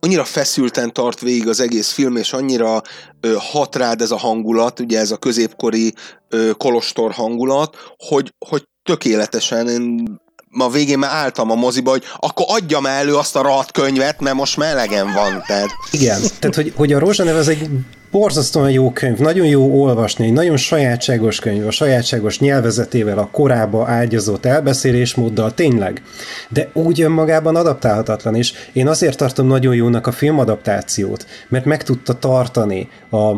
[0.06, 2.82] annyira feszülten tart végig az egész film, és annyira
[3.22, 5.94] ö, hat rád ez a hangulat, ugye ez a középkori
[6.30, 10.18] ö, kolostor hangulat, hogy, hogy tökéletesen én
[10.56, 14.36] ma végén már álltam a moziba, hogy akkor adjam elő azt a rohadt könyvet, mert
[14.36, 15.44] most melegen van.
[15.48, 15.70] Tehát...
[15.92, 17.70] Igen, tehát hogy, hogy a Rózsanev az egy
[18.12, 23.88] borzasztóan jó könyv, nagyon jó olvasni, egy nagyon sajátságos könyv, a sajátságos nyelvezetével, a korába
[23.88, 26.02] ágyazott elbeszélésmóddal, tényleg.
[26.50, 32.14] De úgy önmagában adaptálhatatlan, és én azért tartom nagyon jónak a filmadaptációt, mert meg tudta
[32.14, 33.32] tartani a,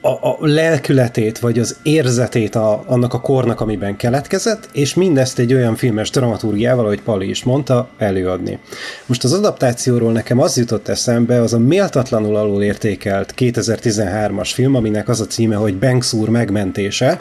[0.00, 5.54] a, a lelkületét, vagy az érzetét a, annak a kornak, amiben keletkezett, és mindezt egy
[5.54, 8.58] olyan filmes dramaturgiával, ahogy Pali is mondta, előadni.
[9.06, 15.08] Most az adaptációról nekem az jutott eszembe, az a méltatlanul alul értékelt 2013-as film, aminek
[15.08, 17.18] az a címe, hogy Banks úr megmentése,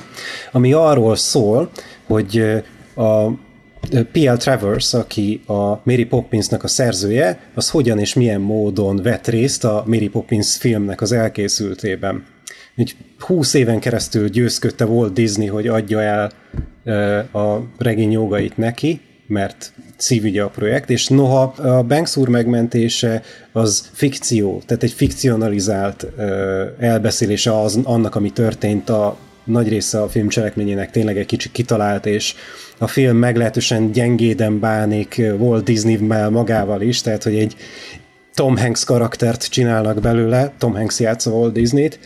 [0.52, 1.70] ami arról szól,
[2.08, 2.64] hogy
[2.96, 3.28] a
[4.12, 4.38] P.L.
[4.38, 9.84] Travers, aki a Mary Poppinsnak a szerzője, az hogyan és milyen módon vett részt a
[9.86, 12.24] Mary Poppins filmnek az elkészültében
[12.78, 16.32] így 20 éven keresztül győzködte Walt Disney, hogy adja el
[17.34, 23.22] a regény jogait neki, mert szívügye a projekt, és noha a Banks úr megmentése
[23.52, 26.08] az fikció, tehát egy fikcionalizált
[26.80, 32.06] elbeszélése az, annak, ami történt a nagy része a film cselekményének tényleg egy kicsit kitalált,
[32.06, 32.36] és
[32.78, 37.56] a film meglehetősen gyengéden bánik Walt Disney-mel magával is, tehát hogy egy
[38.34, 42.00] Tom Hanks karaktert csinálnak belőle, Tom Hanks játsza Walt Disney-t,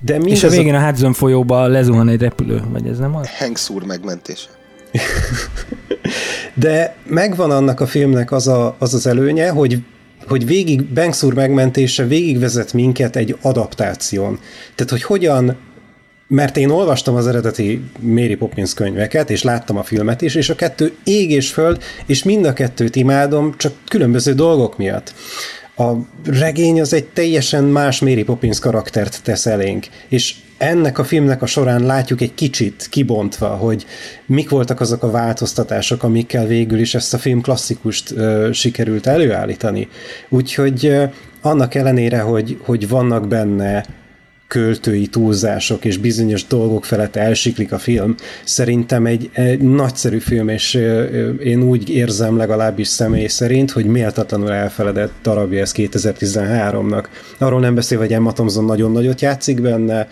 [0.00, 3.28] de és a végén a, a Hudson folyóba lezuhan egy repülő, vagy ez nem az?
[3.38, 4.48] Hanks úr megmentése.
[6.54, 9.78] De megvan annak a filmnek az a, az, az előnye, hogy
[10.26, 14.38] hogy végig Banks úr megmentése végigvezet minket egy adaptáción.
[14.74, 15.56] Tehát, hogy hogyan
[16.30, 20.54] mert én olvastam az eredeti Mary Poppins könyveket, és láttam a filmet is, és a
[20.54, 25.14] kettő ég és föld, és mind a kettőt imádom, csak különböző dolgok miatt.
[25.80, 31.42] A regény az egy teljesen más Mary Poppins karaktert tesz elénk, és ennek a filmnek
[31.42, 33.86] a során látjuk egy kicsit kibontva, hogy
[34.26, 39.88] mik voltak azok a változtatások, amikkel végül is ezt a film klasszikust ö, sikerült előállítani.
[40.28, 41.04] Úgyhogy ö,
[41.42, 43.84] annak ellenére, hogy, hogy vannak benne
[44.50, 48.14] költői túlzások és bizonyos dolgok felett elsiklik a film.
[48.44, 50.74] Szerintem egy, egy nagyszerű film, és
[51.44, 57.04] én úgy érzem legalábbis személy szerint, hogy méltatlanul elfeledett darabja ez 2013-nak.
[57.38, 60.08] Arról nem beszél, hogy Emma Thompson nagyon nagyot játszik benne,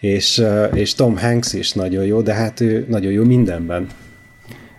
[0.00, 0.42] és,
[0.74, 3.86] és Tom Hanks is nagyon jó, de hát ő nagyon jó mindenben.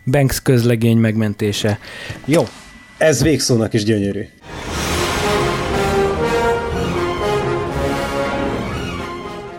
[0.05, 1.80] Banks közlegény megmentése.
[2.26, 2.43] Jó.
[2.97, 4.26] Ez végszónak is gyönyörű.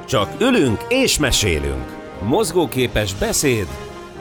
[0.06, 1.96] Csak ülünk és mesélünk.
[2.22, 3.66] Mozgóképes beszéd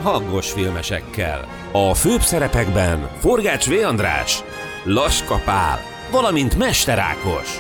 [0.01, 1.47] hangos filmesekkel.
[1.71, 3.73] A főbb szerepekben Forgács V.
[3.85, 4.43] András,
[4.83, 5.41] Laska
[6.11, 7.59] valamint Mester Ákos.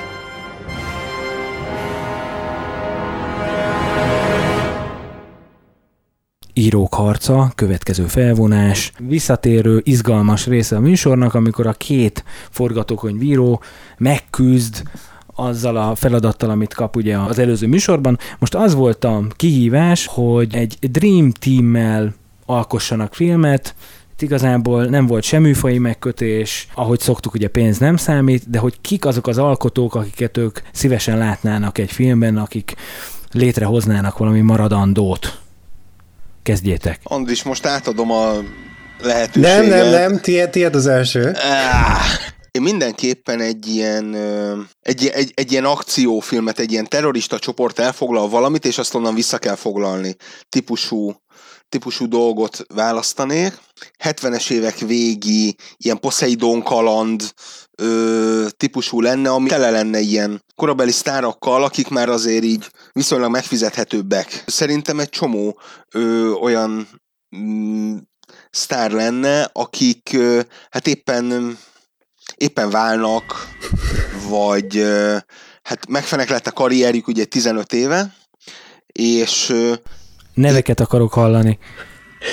[6.53, 13.61] Írók harca, következő felvonás, visszatérő, izgalmas része a műsornak, amikor a két forgatókönyvíró
[13.97, 14.83] megküzd
[15.35, 18.19] azzal a feladattal, amit kap ugye az előző műsorban.
[18.39, 22.13] Most az volt a kihívás, hogy egy Dream Team-mel
[22.45, 23.75] alkossanak filmet,
[24.13, 28.81] itt igazából nem volt semmi fai megkötés, ahogy szoktuk, ugye pénz nem számít, de hogy
[28.81, 32.75] kik azok az alkotók, akiket ők szívesen látnának egy filmben, akik
[33.31, 35.39] létrehoznának valami maradandót.
[36.43, 36.99] Kezdjétek.
[37.03, 38.31] Andris, most átadom a
[39.01, 39.57] lehetőséget.
[39.57, 41.31] Nem, nem, nem, tiéd, tiéd az első.
[41.35, 42.01] Ah,
[42.53, 44.15] én mindenképpen egy ilyen,
[44.79, 49.37] egy, egy, egy ilyen akciófilmet, egy ilyen terrorista csoport elfoglal valamit, és azt onnan vissza
[49.37, 50.15] kell foglalni.
[50.49, 51.15] Típusú,
[51.69, 53.59] típusú dolgot választanék.
[54.03, 57.33] 70-es évek végi, ilyen Poseidon kaland
[57.81, 64.43] ö, típusú lenne, ami tele lenne ilyen korabeli sztárakkal, akik már azért így viszonylag megfizethetőbbek.
[64.45, 65.59] Szerintem egy csomó
[65.91, 66.87] ö, olyan
[67.37, 67.97] mm,
[68.49, 71.57] sztár lenne, akik ö, hát éppen
[72.35, 73.47] éppen válnak,
[74.29, 74.83] vagy
[75.63, 78.13] hát megfenek lett a karrierjük ugye 15 éve,
[78.87, 79.53] és...
[80.33, 81.59] Neveket akarok hallani.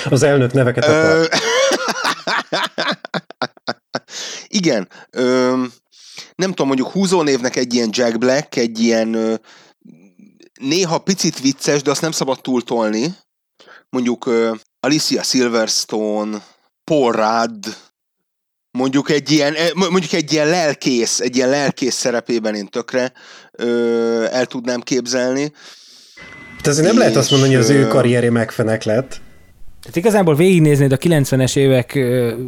[0.09, 1.29] Az elnök neveket akar.
[4.47, 4.89] Igen.
[5.09, 5.63] Ö,
[6.35, 9.33] nem tudom, mondjuk húzónévnek egy ilyen Jack Black, egy ilyen ö,
[10.59, 13.15] néha picit vicces, de azt nem szabad túltolni.
[13.89, 16.41] Mondjuk ö, Alicia Silverstone,
[16.83, 17.65] Paul Rudd,
[18.71, 23.11] mondjuk egy ilyen, mondjuk egy ilyen lelkész, egy ilyen lelkész szerepében én tökre
[23.51, 25.51] ö, el tudnám képzelni.
[26.63, 29.21] De azért nem és, lehet azt mondani, hogy az ő karrierje megfenek lett.
[29.81, 31.99] Tehát igazából végignéznéd a 90-es évek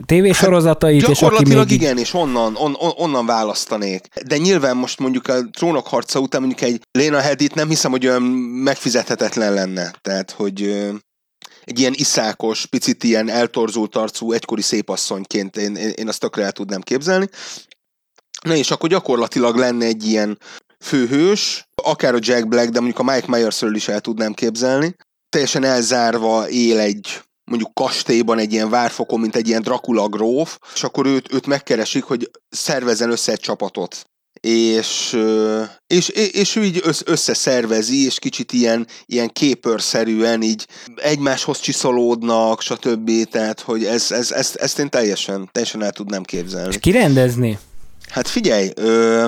[0.05, 1.71] tévésorozatait, hát és aki még...
[1.71, 4.07] igen, és onnan, on, on, onnan választanék.
[4.27, 8.07] De nyilván most mondjuk a trónok harca után mondjuk egy Lena Headit nem hiszem, hogy
[8.07, 8.21] olyan
[8.63, 9.93] megfizethetetlen lenne.
[10.01, 10.89] Tehát, hogy
[11.63, 16.51] egy ilyen iszákos, picit ilyen eltorzult arcú, egykori szépasszonyként én, én, én azt tökre el
[16.51, 17.29] tudnám képzelni.
[18.43, 20.37] Na és akkor gyakorlatilag lenne egy ilyen
[20.79, 24.95] főhős, akár a Jack Black, de mondjuk a Mike Myersről is el tudnám képzelni.
[25.29, 30.83] Teljesen elzárva él egy mondjuk kastélyban egy ilyen várfokon, mint egy ilyen Dracula gróf, és
[30.83, 34.05] akkor őt, őt megkeresik, hogy szervezzen össze egy csapatot
[34.43, 35.17] és,
[35.87, 43.11] és, és ő így összeszervezi, és kicsit ilyen, ilyen képörszerűen így egymáshoz csiszolódnak, stb.
[43.31, 46.69] Tehát, hogy ez, ez, ezt, ezt én teljesen, teljesen el tudnám képzelni.
[46.69, 47.59] És kirendezni?
[48.09, 49.27] Hát figyelj, ö,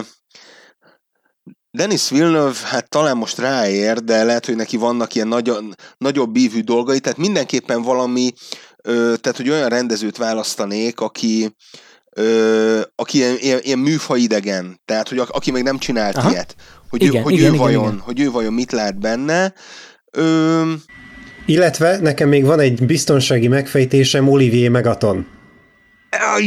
[1.72, 5.51] Denis Villeneuve, hát talán most ráér, de lehet, hogy neki vannak ilyen nagy,
[5.97, 8.34] nagyobb bívű dolgai, tehát mindenképpen valami,
[8.84, 11.55] ö, tehát hogy olyan rendezőt választanék, aki,
[12.18, 16.30] ö, aki ilyen, ilyen, ilyen műfaidegen, tehát hogy aki még nem csinált Aha.
[16.30, 16.55] ilyet,
[16.89, 17.99] hogy, igen, ő, hogy, igen, ő igen, vajon, igen.
[17.99, 19.53] hogy ő vajon mit lát benne.
[20.11, 20.74] Ö,
[21.45, 25.28] illetve nekem még van egy biztonsági megfejtésem Olivier Megaton.
[26.09, 26.43] Aj,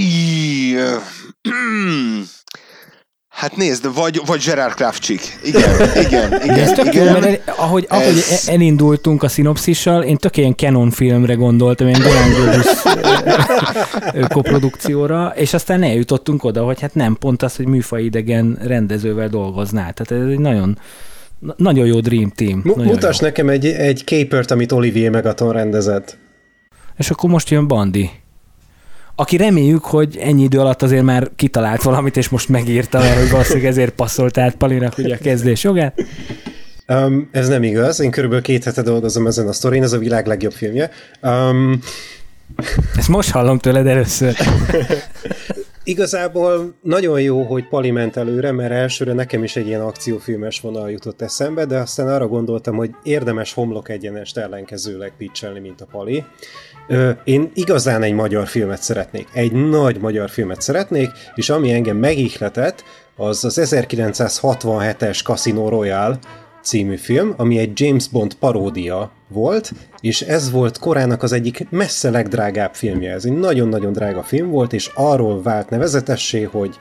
[3.38, 5.38] Hát nézd, vagy, vagy Gerard Kravcsik.
[5.44, 5.70] Igen,
[6.06, 6.58] igen, igen.
[6.58, 7.04] ez tök igen.
[7.04, 7.98] Jó, mert ahogy, ez...
[7.98, 12.62] ahogy elindultunk a szinopszissal, én tök ilyen Canon filmre gondoltam, ilyen Golán
[14.28, 19.92] koprodukcióra, és aztán eljutottunk oda, hogy hát nem pont az, hogy műfaj idegen rendezővel dolgoznál.
[19.92, 20.78] Tehát ez egy nagyon,
[21.56, 22.60] nagyon jó Dream Team.
[22.64, 23.26] M- mutass jó.
[23.26, 26.18] nekem egy, egy képert, amit Olivier Megaton rendezett.
[26.96, 28.10] És akkor most jön Bandi
[29.20, 33.30] aki reméljük, hogy ennyi idő alatt azért már kitalált valamit, és most megírta, mert hogy
[33.30, 36.04] valószínűleg ezért passzolt át Palinak ugye a kezdés jogát.
[36.88, 40.26] Um, ez nem igaz, én körülbelül két hete dolgozom ezen a sztorin, ez a világ
[40.26, 40.90] legjobb filmje.
[41.22, 41.80] Um,
[42.96, 44.36] Ezt most hallom tőled először.
[45.84, 50.90] Igazából nagyon jó, hogy Pali ment előre, mert elsőre nekem is egy ilyen akciófilmes vonal
[50.90, 56.24] jutott eszembe, de aztán arra gondoltam, hogy érdemes homlok egyenest ellenkezőleg pitchelni, mint a Pali.
[57.24, 62.84] Én igazán egy magyar filmet szeretnék, egy nagy magyar filmet szeretnék, és ami engem megihletett,
[63.16, 66.18] az az 1967-es Casino Royale
[66.62, 72.10] című film, ami egy James Bond paródia volt, és ez volt korának az egyik messze
[72.10, 73.12] legdrágább filmje.
[73.12, 76.76] Ez egy nagyon-nagyon drága film volt, és arról vált nevezetessé, hogy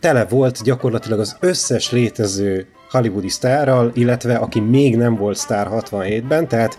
[0.00, 6.48] tele volt gyakorlatilag az összes létező hollywoodi sztárral, illetve aki még nem volt sztár 67-ben,
[6.48, 6.78] tehát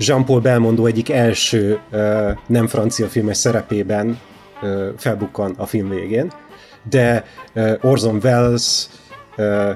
[0.00, 1.78] Jean-Paul Belmondo egyik első
[2.46, 4.20] nem francia filmes szerepében
[4.96, 6.32] felbukkan a film végén,
[6.90, 7.24] de
[7.80, 8.86] Orson Welles,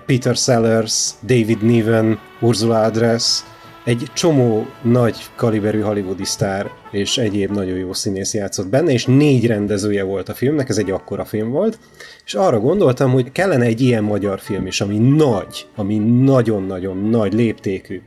[0.07, 3.41] Peter Sellers, David Niven, Ursula Andress,
[3.85, 9.47] egy csomó nagy kaliberű hollywoodi sztár és egyéb nagyon jó színész játszott benne, és négy
[9.47, 11.79] rendezője volt a filmnek, ez egy akkora film volt,
[12.25, 17.33] és arra gondoltam, hogy kellene egy ilyen magyar film is, ami nagy, ami nagyon-nagyon nagy
[17.33, 18.01] léptékű.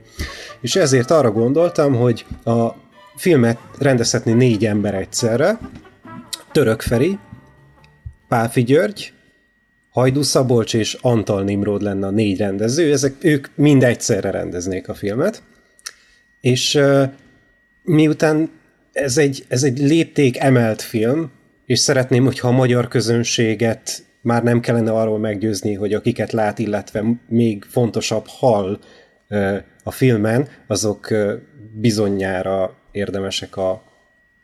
[0.60, 2.68] És ezért arra gondoltam, hogy a
[3.16, 5.58] filmet rendezhetni négy ember egyszerre,
[6.52, 7.18] Török Feri,
[8.28, 9.12] Pálfi György,
[9.90, 14.94] Hajdú Szabolcs és Antal Nimród lenne a négy rendező, ezek, ők mind egyszerre rendeznék a
[14.94, 15.42] filmet,
[16.40, 16.80] és
[17.82, 18.50] miután
[18.92, 21.30] ez egy, ez egy lépték emelt film,
[21.66, 27.04] és szeretném, hogyha a magyar közönséget már nem kellene arról meggyőzni, hogy akiket lát, illetve
[27.28, 28.78] még fontosabb hall
[29.82, 31.14] a filmen, azok
[31.72, 33.82] bizonyára érdemesek a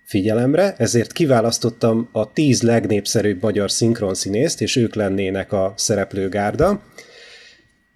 [0.04, 6.82] figyelemre, ezért kiválasztottam a tíz legnépszerűbb magyar szinkronszínészt, és ők lennének a szereplőgárda.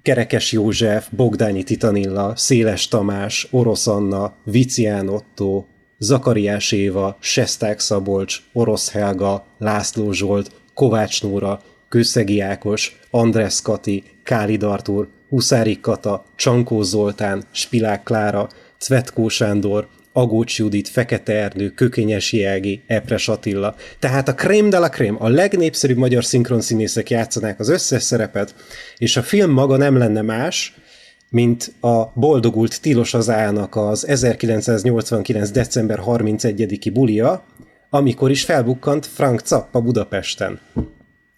[0.09, 5.65] Kerekes József, Bogdányi Titanilla, Széles Tamás, Orosz Anna, Vicián Otto,
[5.99, 14.63] Zakariás Éva, Sesták Szabolcs, Orosz Helga, László Zsolt, Kovács Nóra, Kőszegi Ákos, András Kati, Kálid
[14.63, 18.49] Artur, Huszári Kata, Csankó Zoltán, Spilák Klára,
[18.79, 19.89] Cvetkó Sándor,
[20.19, 23.75] Agócs Judit, Fekete Erdő, Kökényes Jelgi, Epres Attila.
[23.99, 28.55] Tehát a krém de la krém, a legnépszerűbb magyar szinkronszínészek játszanák az összes szerepet,
[28.97, 30.75] és a film maga nem lenne más,
[31.31, 35.51] mint a boldogult Tilos az Ának az 1989.
[35.51, 37.45] december 31-i bulia,
[37.91, 40.61] amikor is felbukkant Frank Zappa Budapesten.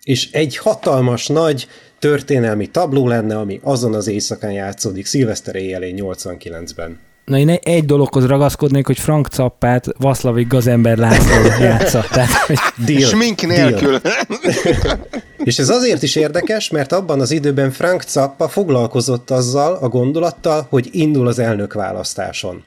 [0.03, 1.67] És egy hatalmas, nagy
[1.99, 7.09] történelmi tabló lenne, ami azon az éjszakán játszódik szilveszter éjjelén 89-ben.
[7.31, 12.05] Na én egy dologhoz ragaszkodnék, hogy Frank Cappát Vaszlavik Gazember László játsza.
[12.11, 12.59] Tehát, hogy...
[12.87, 13.09] Deal.
[13.09, 13.99] Smink nélkül.
[13.99, 15.07] Deal.
[15.39, 20.67] És ez azért is érdekes, mert abban az időben Frank Zappa foglalkozott azzal a gondolattal,
[20.71, 22.65] hogy indul az elnök választáson.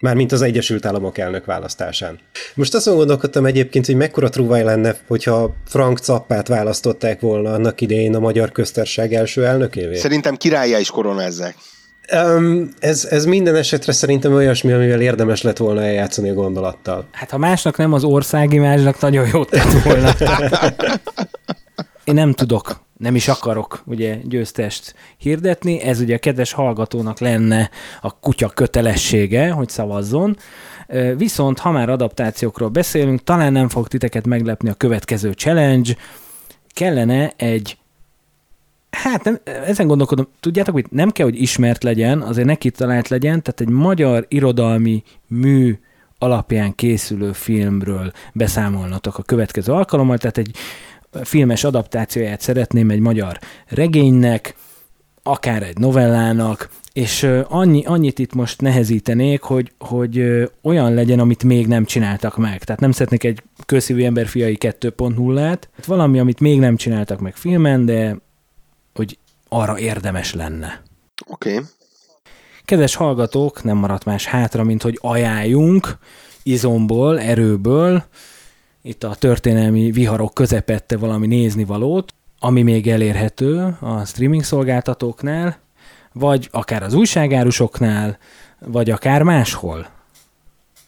[0.00, 2.18] Mármint az Egyesült Államok elnök választásán.
[2.54, 8.14] Most azt gondolkodtam egyébként, hogy mekkora trúváj lenne, hogyha Frank Cappát választották volna annak idején
[8.14, 9.96] a Magyar Köztársaság első elnökévé.
[9.96, 11.54] Szerintem királyá is koronázzák.
[12.14, 17.08] Um, ez, ez minden esetre szerintem olyasmi, amivel érdemes lett volna eljátszani a gondolattal.
[17.12, 20.14] Hát ha másnak nem, az országimázsnak nagyon jót tett volna.
[22.04, 27.70] Én nem tudok, nem is akarok ugye győztest hirdetni, ez ugye a kedves hallgatónak lenne
[28.00, 30.36] a kutya kötelessége, hogy szavazzon.
[31.16, 35.96] Viszont, ha már adaptációkról beszélünk, talán nem fog titeket meglepni a következő challenge,
[36.74, 37.76] kellene egy
[38.96, 43.42] Hát nem, ezen gondolkodom, tudjátok, hogy nem kell, hogy ismert legyen, azért neki talált legyen,
[43.42, 45.78] tehát egy magyar irodalmi mű
[46.18, 50.56] alapján készülő filmről beszámolnatok a következő alkalommal, tehát egy
[51.22, 53.38] filmes adaptációját szeretném egy magyar
[53.68, 54.54] regénynek,
[55.22, 60.22] akár egy novellának, és annyi, annyit itt most nehezítenék, hogy, hogy
[60.62, 62.64] olyan legyen, amit még nem csináltak meg.
[62.64, 67.84] Tehát nem szeretnék egy közszívű ember fiai 2.0-át, valami, amit még nem csináltak meg filmen,
[67.84, 68.16] de
[68.94, 69.18] hogy
[69.48, 70.82] arra érdemes lenne.
[71.26, 71.52] Oké.
[71.52, 71.64] Okay.
[72.64, 75.98] Kedves hallgatók, nem maradt más hátra, mint hogy ajánljunk
[76.42, 78.04] izomból, erőből,
[78.82, 85.58] itt a történelmi viharok közepette valami nézni valót, ami még elérhető a streaming szolgáltatóknál,
[86.12, 88.18] vagy akár az újságárusoknál,
[88.58, 89.88] vagy akár máshol.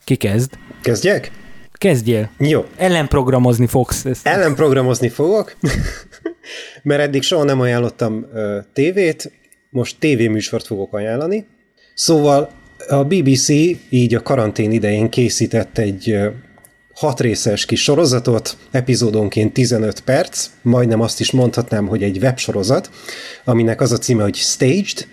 [0.05, 0.59] Ki kezd?
[0.83, 1.33] Kezdjek?
[1.73, 2.31] Kezdjél.
[2.39, 2.65] Jó.
[2.77, 4.05] Ellenprogramozni fogsz.
[4.05, 4.27] Ezt.
[4.27, 5.57] Ellenprogramozni fogok,
[6.83, 9.33] mert eddig soha nem ajánlottam uh, tévét,
[9.71, 11.47] most tévéműsort fogok ajánlani.
[11.95, 12.51] Szóval
[12.89, 13.49] a BBC
[13.89, 16.27] így a karantén idején készített egy uh,
[16.95, 22.91] hat részes kis sorozatot, epizódonként 15 perc, majdnem azt is mondhatnám, hogy egy websorozat,
[23.45, 25.07] aminek az a címe, hogy Staged,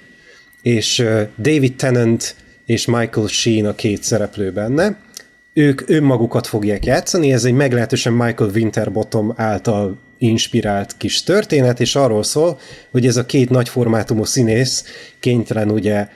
[0.62, 1.06] és
[1.38, 4.98] David Tennant és Michael Sheen a két szereplő benne,
[5.54, 12.24] ők önmagukat fogják játszani, ez egy meglehetősen Michael Winterbottom által inspirált kis történet, és arról
[12.24, 12.60] szól,
[12.92, 14.84] hogy ez a két nagyformátumú színész
[15.20, 16.08] kénytelen ugye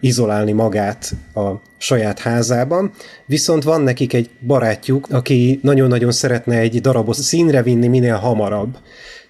[0.00, 2.92] izolálni magát a saját házában,
[3.26, 8.78] viszont van nekik egy barátjuk, aki nagyon-nagyon szeretne egy darabot színre vinni minél hamarabb,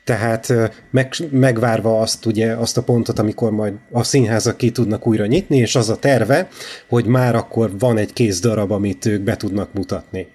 [0.05, 0.53] tehát
[0.91, 5.57] meg, megvárva azt, ugye, azt a pontot, amikor majd a színházak ki tudnak újra nyitni,
[5.57, 6.49] és az a terve,
[6.89, 10.27] hogy már akkor van egy kész darab, amit ők be tudnak mutatni.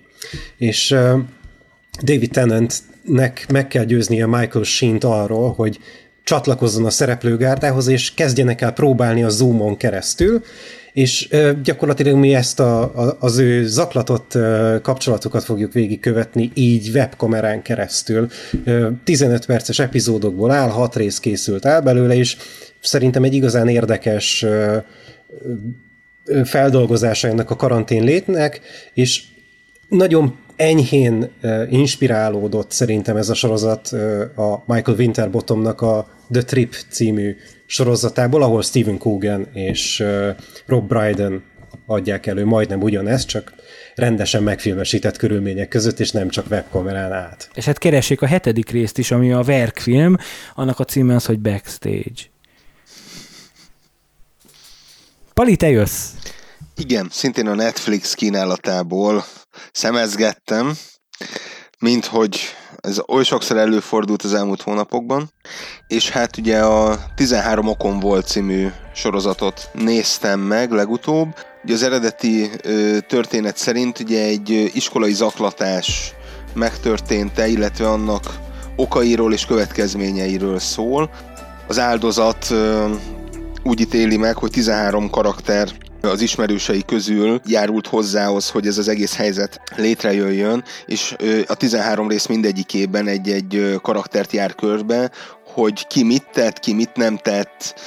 [0.57, 0.95] És
[2.03, 2.31] David
[3.07, 5.79] Tennantnek meg kell győznie Michael Sheen-t arról, hogy
[6.23, 10.43] csatlakozzon a szereplőgárdához, és kezdjenek el próbálni a Zoomon keresztül,
[10.93, 11.29] és
[11.63, 14.37] gyakorlatilag mi ezt a, a, az ő zaklatott
[14.81, 18.27] kapcsolatokat fogjuk végigkövetni így webkamerán keresztül.
[19.03, 22.37] 15 perces epizódokból áll, 6 rész készült el belőle, és
[22.79, 24.45] szerintem egy igazán érdekes
[26.43, 28.61] feldolgozása ennek a karantén létnek,
[28.93, 29.23] és
[29.87, 31.29] nagyon enyhén
[31.69, 33.87] inspirálódott szerintem ez a sorozat
[34.35, 37.35] a Michael Winterbottomnak a The Trip című
[37.65, 40.03] sorozatából, ahol Stephen Coogan és
[40.65, 41.43] Rob Brydon
[41.85, 43.53] adják elő majdnem ugyanezt, csak
[43.95, 47.49] rendesen megfilmesített körülmények között, és nem csak webkamerán át.
[47.53, 50.17] És hát keressék a hetedik részt is, ami a verkfilm,
[50.55, 52.21] annak a címe az, hogy Backstage.
[55.33, 56.09] Pali, te jössz!
[56.77, 59.23] Igen, szintén a Netflix kínálatából
[59.71, 60.73] szemezgettem,
[61.79, 62.39] mint hogy
[62.81, 65.31] ez oly sokszor előfordult az elmúlt hónapokban,
[65.87, 71.35] és hát ugye a 13 okon volt című sorozatot néztem meg legutóbb.
[71.63, 72.49] Ugye az eredeti
[73.07, 76.13] történet szerint ugye egy iskolai zaklatás
[76.53, 78.39] megtörténte, illetve annak
[78.75, 81.09] okairól és következményeiről szól.
[81.67, 82.53] Az áldozat
[83.63, 85.69] úgy ítéli meg, hogy 13 karakter
[86.01, 91.15] az ismerősei közül járult hozzához, hogy ez az egész helyzet létrejöjjön, és
[91.47, 95.11] a 13 rész mindegyikében egy-egy karaktert jár körbe,
[95.45, 97.79] hogy ki mit tett, ki mit nem tett,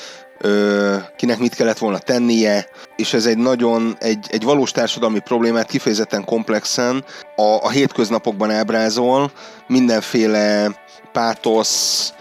[1.16, 6.24] kinek mit kellett volna tennie, és ez egy nagyon, egy, egy valós társadalmi problémát kifejezetten
[6.24, 7.04] komplexen
[7.36, 9.30] a, a hétköznapokban ábrázol,
[9.66, 10.74] mindenféle
[11.12, 12.12] pátosz,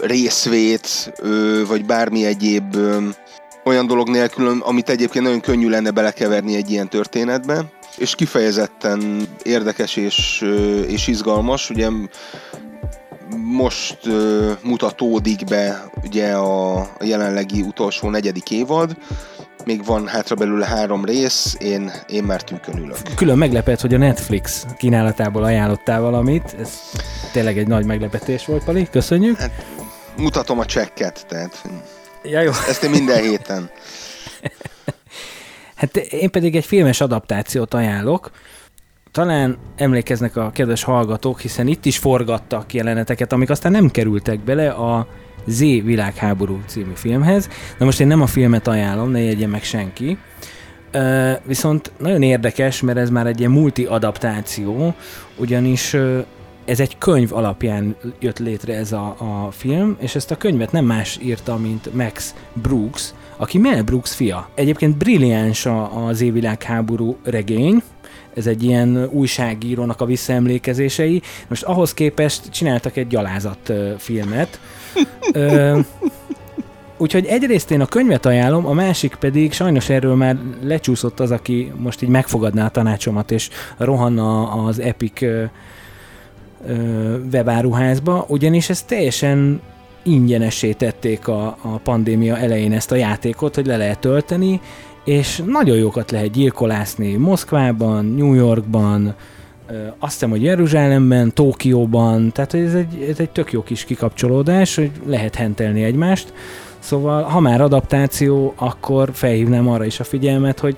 [0.00, 1.12] részvét,
[1.66, 2.76] vagy bármi egyéb
[3.64, 7.64] olyan dolog nélkül, amit egyébként nagyon könnyű lenne belekeverni egy ilyen történetbe,
[7.96, 10.44] és kifejezetten érdekes és,
[10.86, 11.70] és izgalmas.
[11.70, 11.88] Ugye
[13.36, 13.98] most
[14.62, 18.96] mutatódik be ugye a jelenlegi utolsó negyedik évad,
[19.64, 22.98] még van hátra belőle három rész, én, én már tűkön ülök.
[23.16, 26.70] Külön meglepett, hogy a Netflix kínálatából ajánlottál valamit, ez
[27.32, 29.36] tényleg egy nagy meglepetés volt, Pali, köszönjük.
[29.36, 29.50] Hát,
[30.16, 31.62] mutatom a csekket, tehát
[32.30, 32.50] Ja, jó.
[32.68, 33.70] Ezt én minden héten.
[35.74, 38.30] hát én pedig egy filmes adaptációt ajánlok.
[39.12, 44.70] Talán emlékeznek a kedves hallgatók, hiszen itt is forgattak jeleneteket, amik aztán nem kerültek bele
[44.70, 45.06] a
[45.46, 47.48] Z világháború című filmhez.
[47.78, 50.18] Na most én nem a filmet ajánlom, ne jegye meg senki.
[50.94, 54.94] Uh, viszont nagyon érdekes, mert ez már egy ilyen multi adaptáció,
[55.36, 56.24] ugyanis uh,
[56.68, 60.84] ez egy könyv alapján jött létre ez a, a film, és ezt a könyvet nem
[60.84, 64.48] más írta, mint Max Brooks, aki Mel Brooks fia.
[64.54, 65.66] Egyébként brilliáns
[66.08, 67.82] az évvilágháború regény,
[68.34, 71.22] ez egy ilyen újságírónak a visszaemlékezései.
[71.48, 74.60] Most ahhoz képest csináltak egy gyalázat filmet.
[75.32, 75.78] Ö,
[76.96, 81.72] úgyhogy egyrészt én a könyvet ajánlom, a másik pedig sajnos erről már lecsúszott az, aki
[81.76, 85.20] most így megfogadná a tanácsomat, és rohanna az Epic
[87.32, 89.60] webáruházba, ugyanis ez teljesen
[90.02, 94.60] ingyenesé tették a, a pandémia elején ezt a játékot, hogy le lehet tölteni,
[95.04, 99.14] és nagyon jókat lehet gyilkolászni Moszkvában, New Yorkban,
[99.98, 104.90] azt hiszem, hogy Jeruzsálemben, Tókióban, tehát ez egy, ez egy tök jó kis kikapcsolódás, hogy
[105.06, 106.32] lehet hentelni egymást.
[106.78, 110.76] Szóval, ha már adaptáció, akkor felhívnám arra is a figyelmet, hogy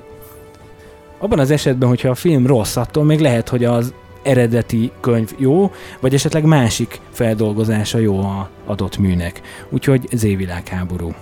[1.18, 5.72] abban az esetben, hogyha a film rossz, attól még lehet, hogy az eredeti könyv jó,
[6.00, 9.40] vagy esetleg másik feldolgozása jó a adott műnek.
[9.68, 11.14] Úgyhogy zévilágháború.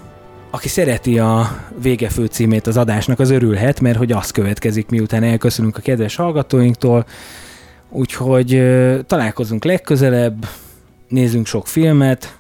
[0.51, 5.77] Aki szereti a vége főcímét az adásnak, az örülhet, mert hogy az következik, miután elköszönünk
[5.77, 7.07] a kedves hallgatóinktól.
[7.91, 8.63] Úgyhogy
[9.07, 10.49] találkozunk legközelebb,
[11.09, 12.39] nézzünk sok filmet,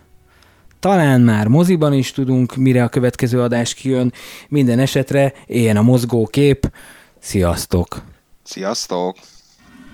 [0.80, 4.12] talán már moziban is tudunk, mire a következő adás kijön.
[4.48, 6.70] Minden esetre éljen a mozgókép.
[7.18, 8.02] Sziasztok!
[8.42, 9.16] Sziasztok!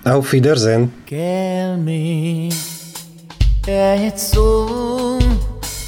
[0.07, 0.93] Auf Wiedersehen.
[1.05, 2.51] Kell még
[3.65, 4.65] egy szó,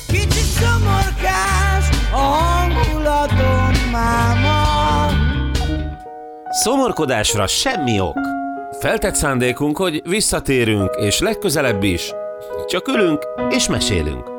[0.07, 5.09] kicsit szomorkás a hangulatom máma.
[6.49, 8.19] Szomorkodásra semmi ok.
[8.79, 12.13] Feltett szándékunk, hogy visszatérünk, és legközelebb is.
[12.67, 14.36] Csak ülünk és mesélünk.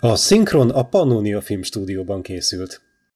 [0.00, 2.80] A szinkron a Pannonia Filmstúdióban készült.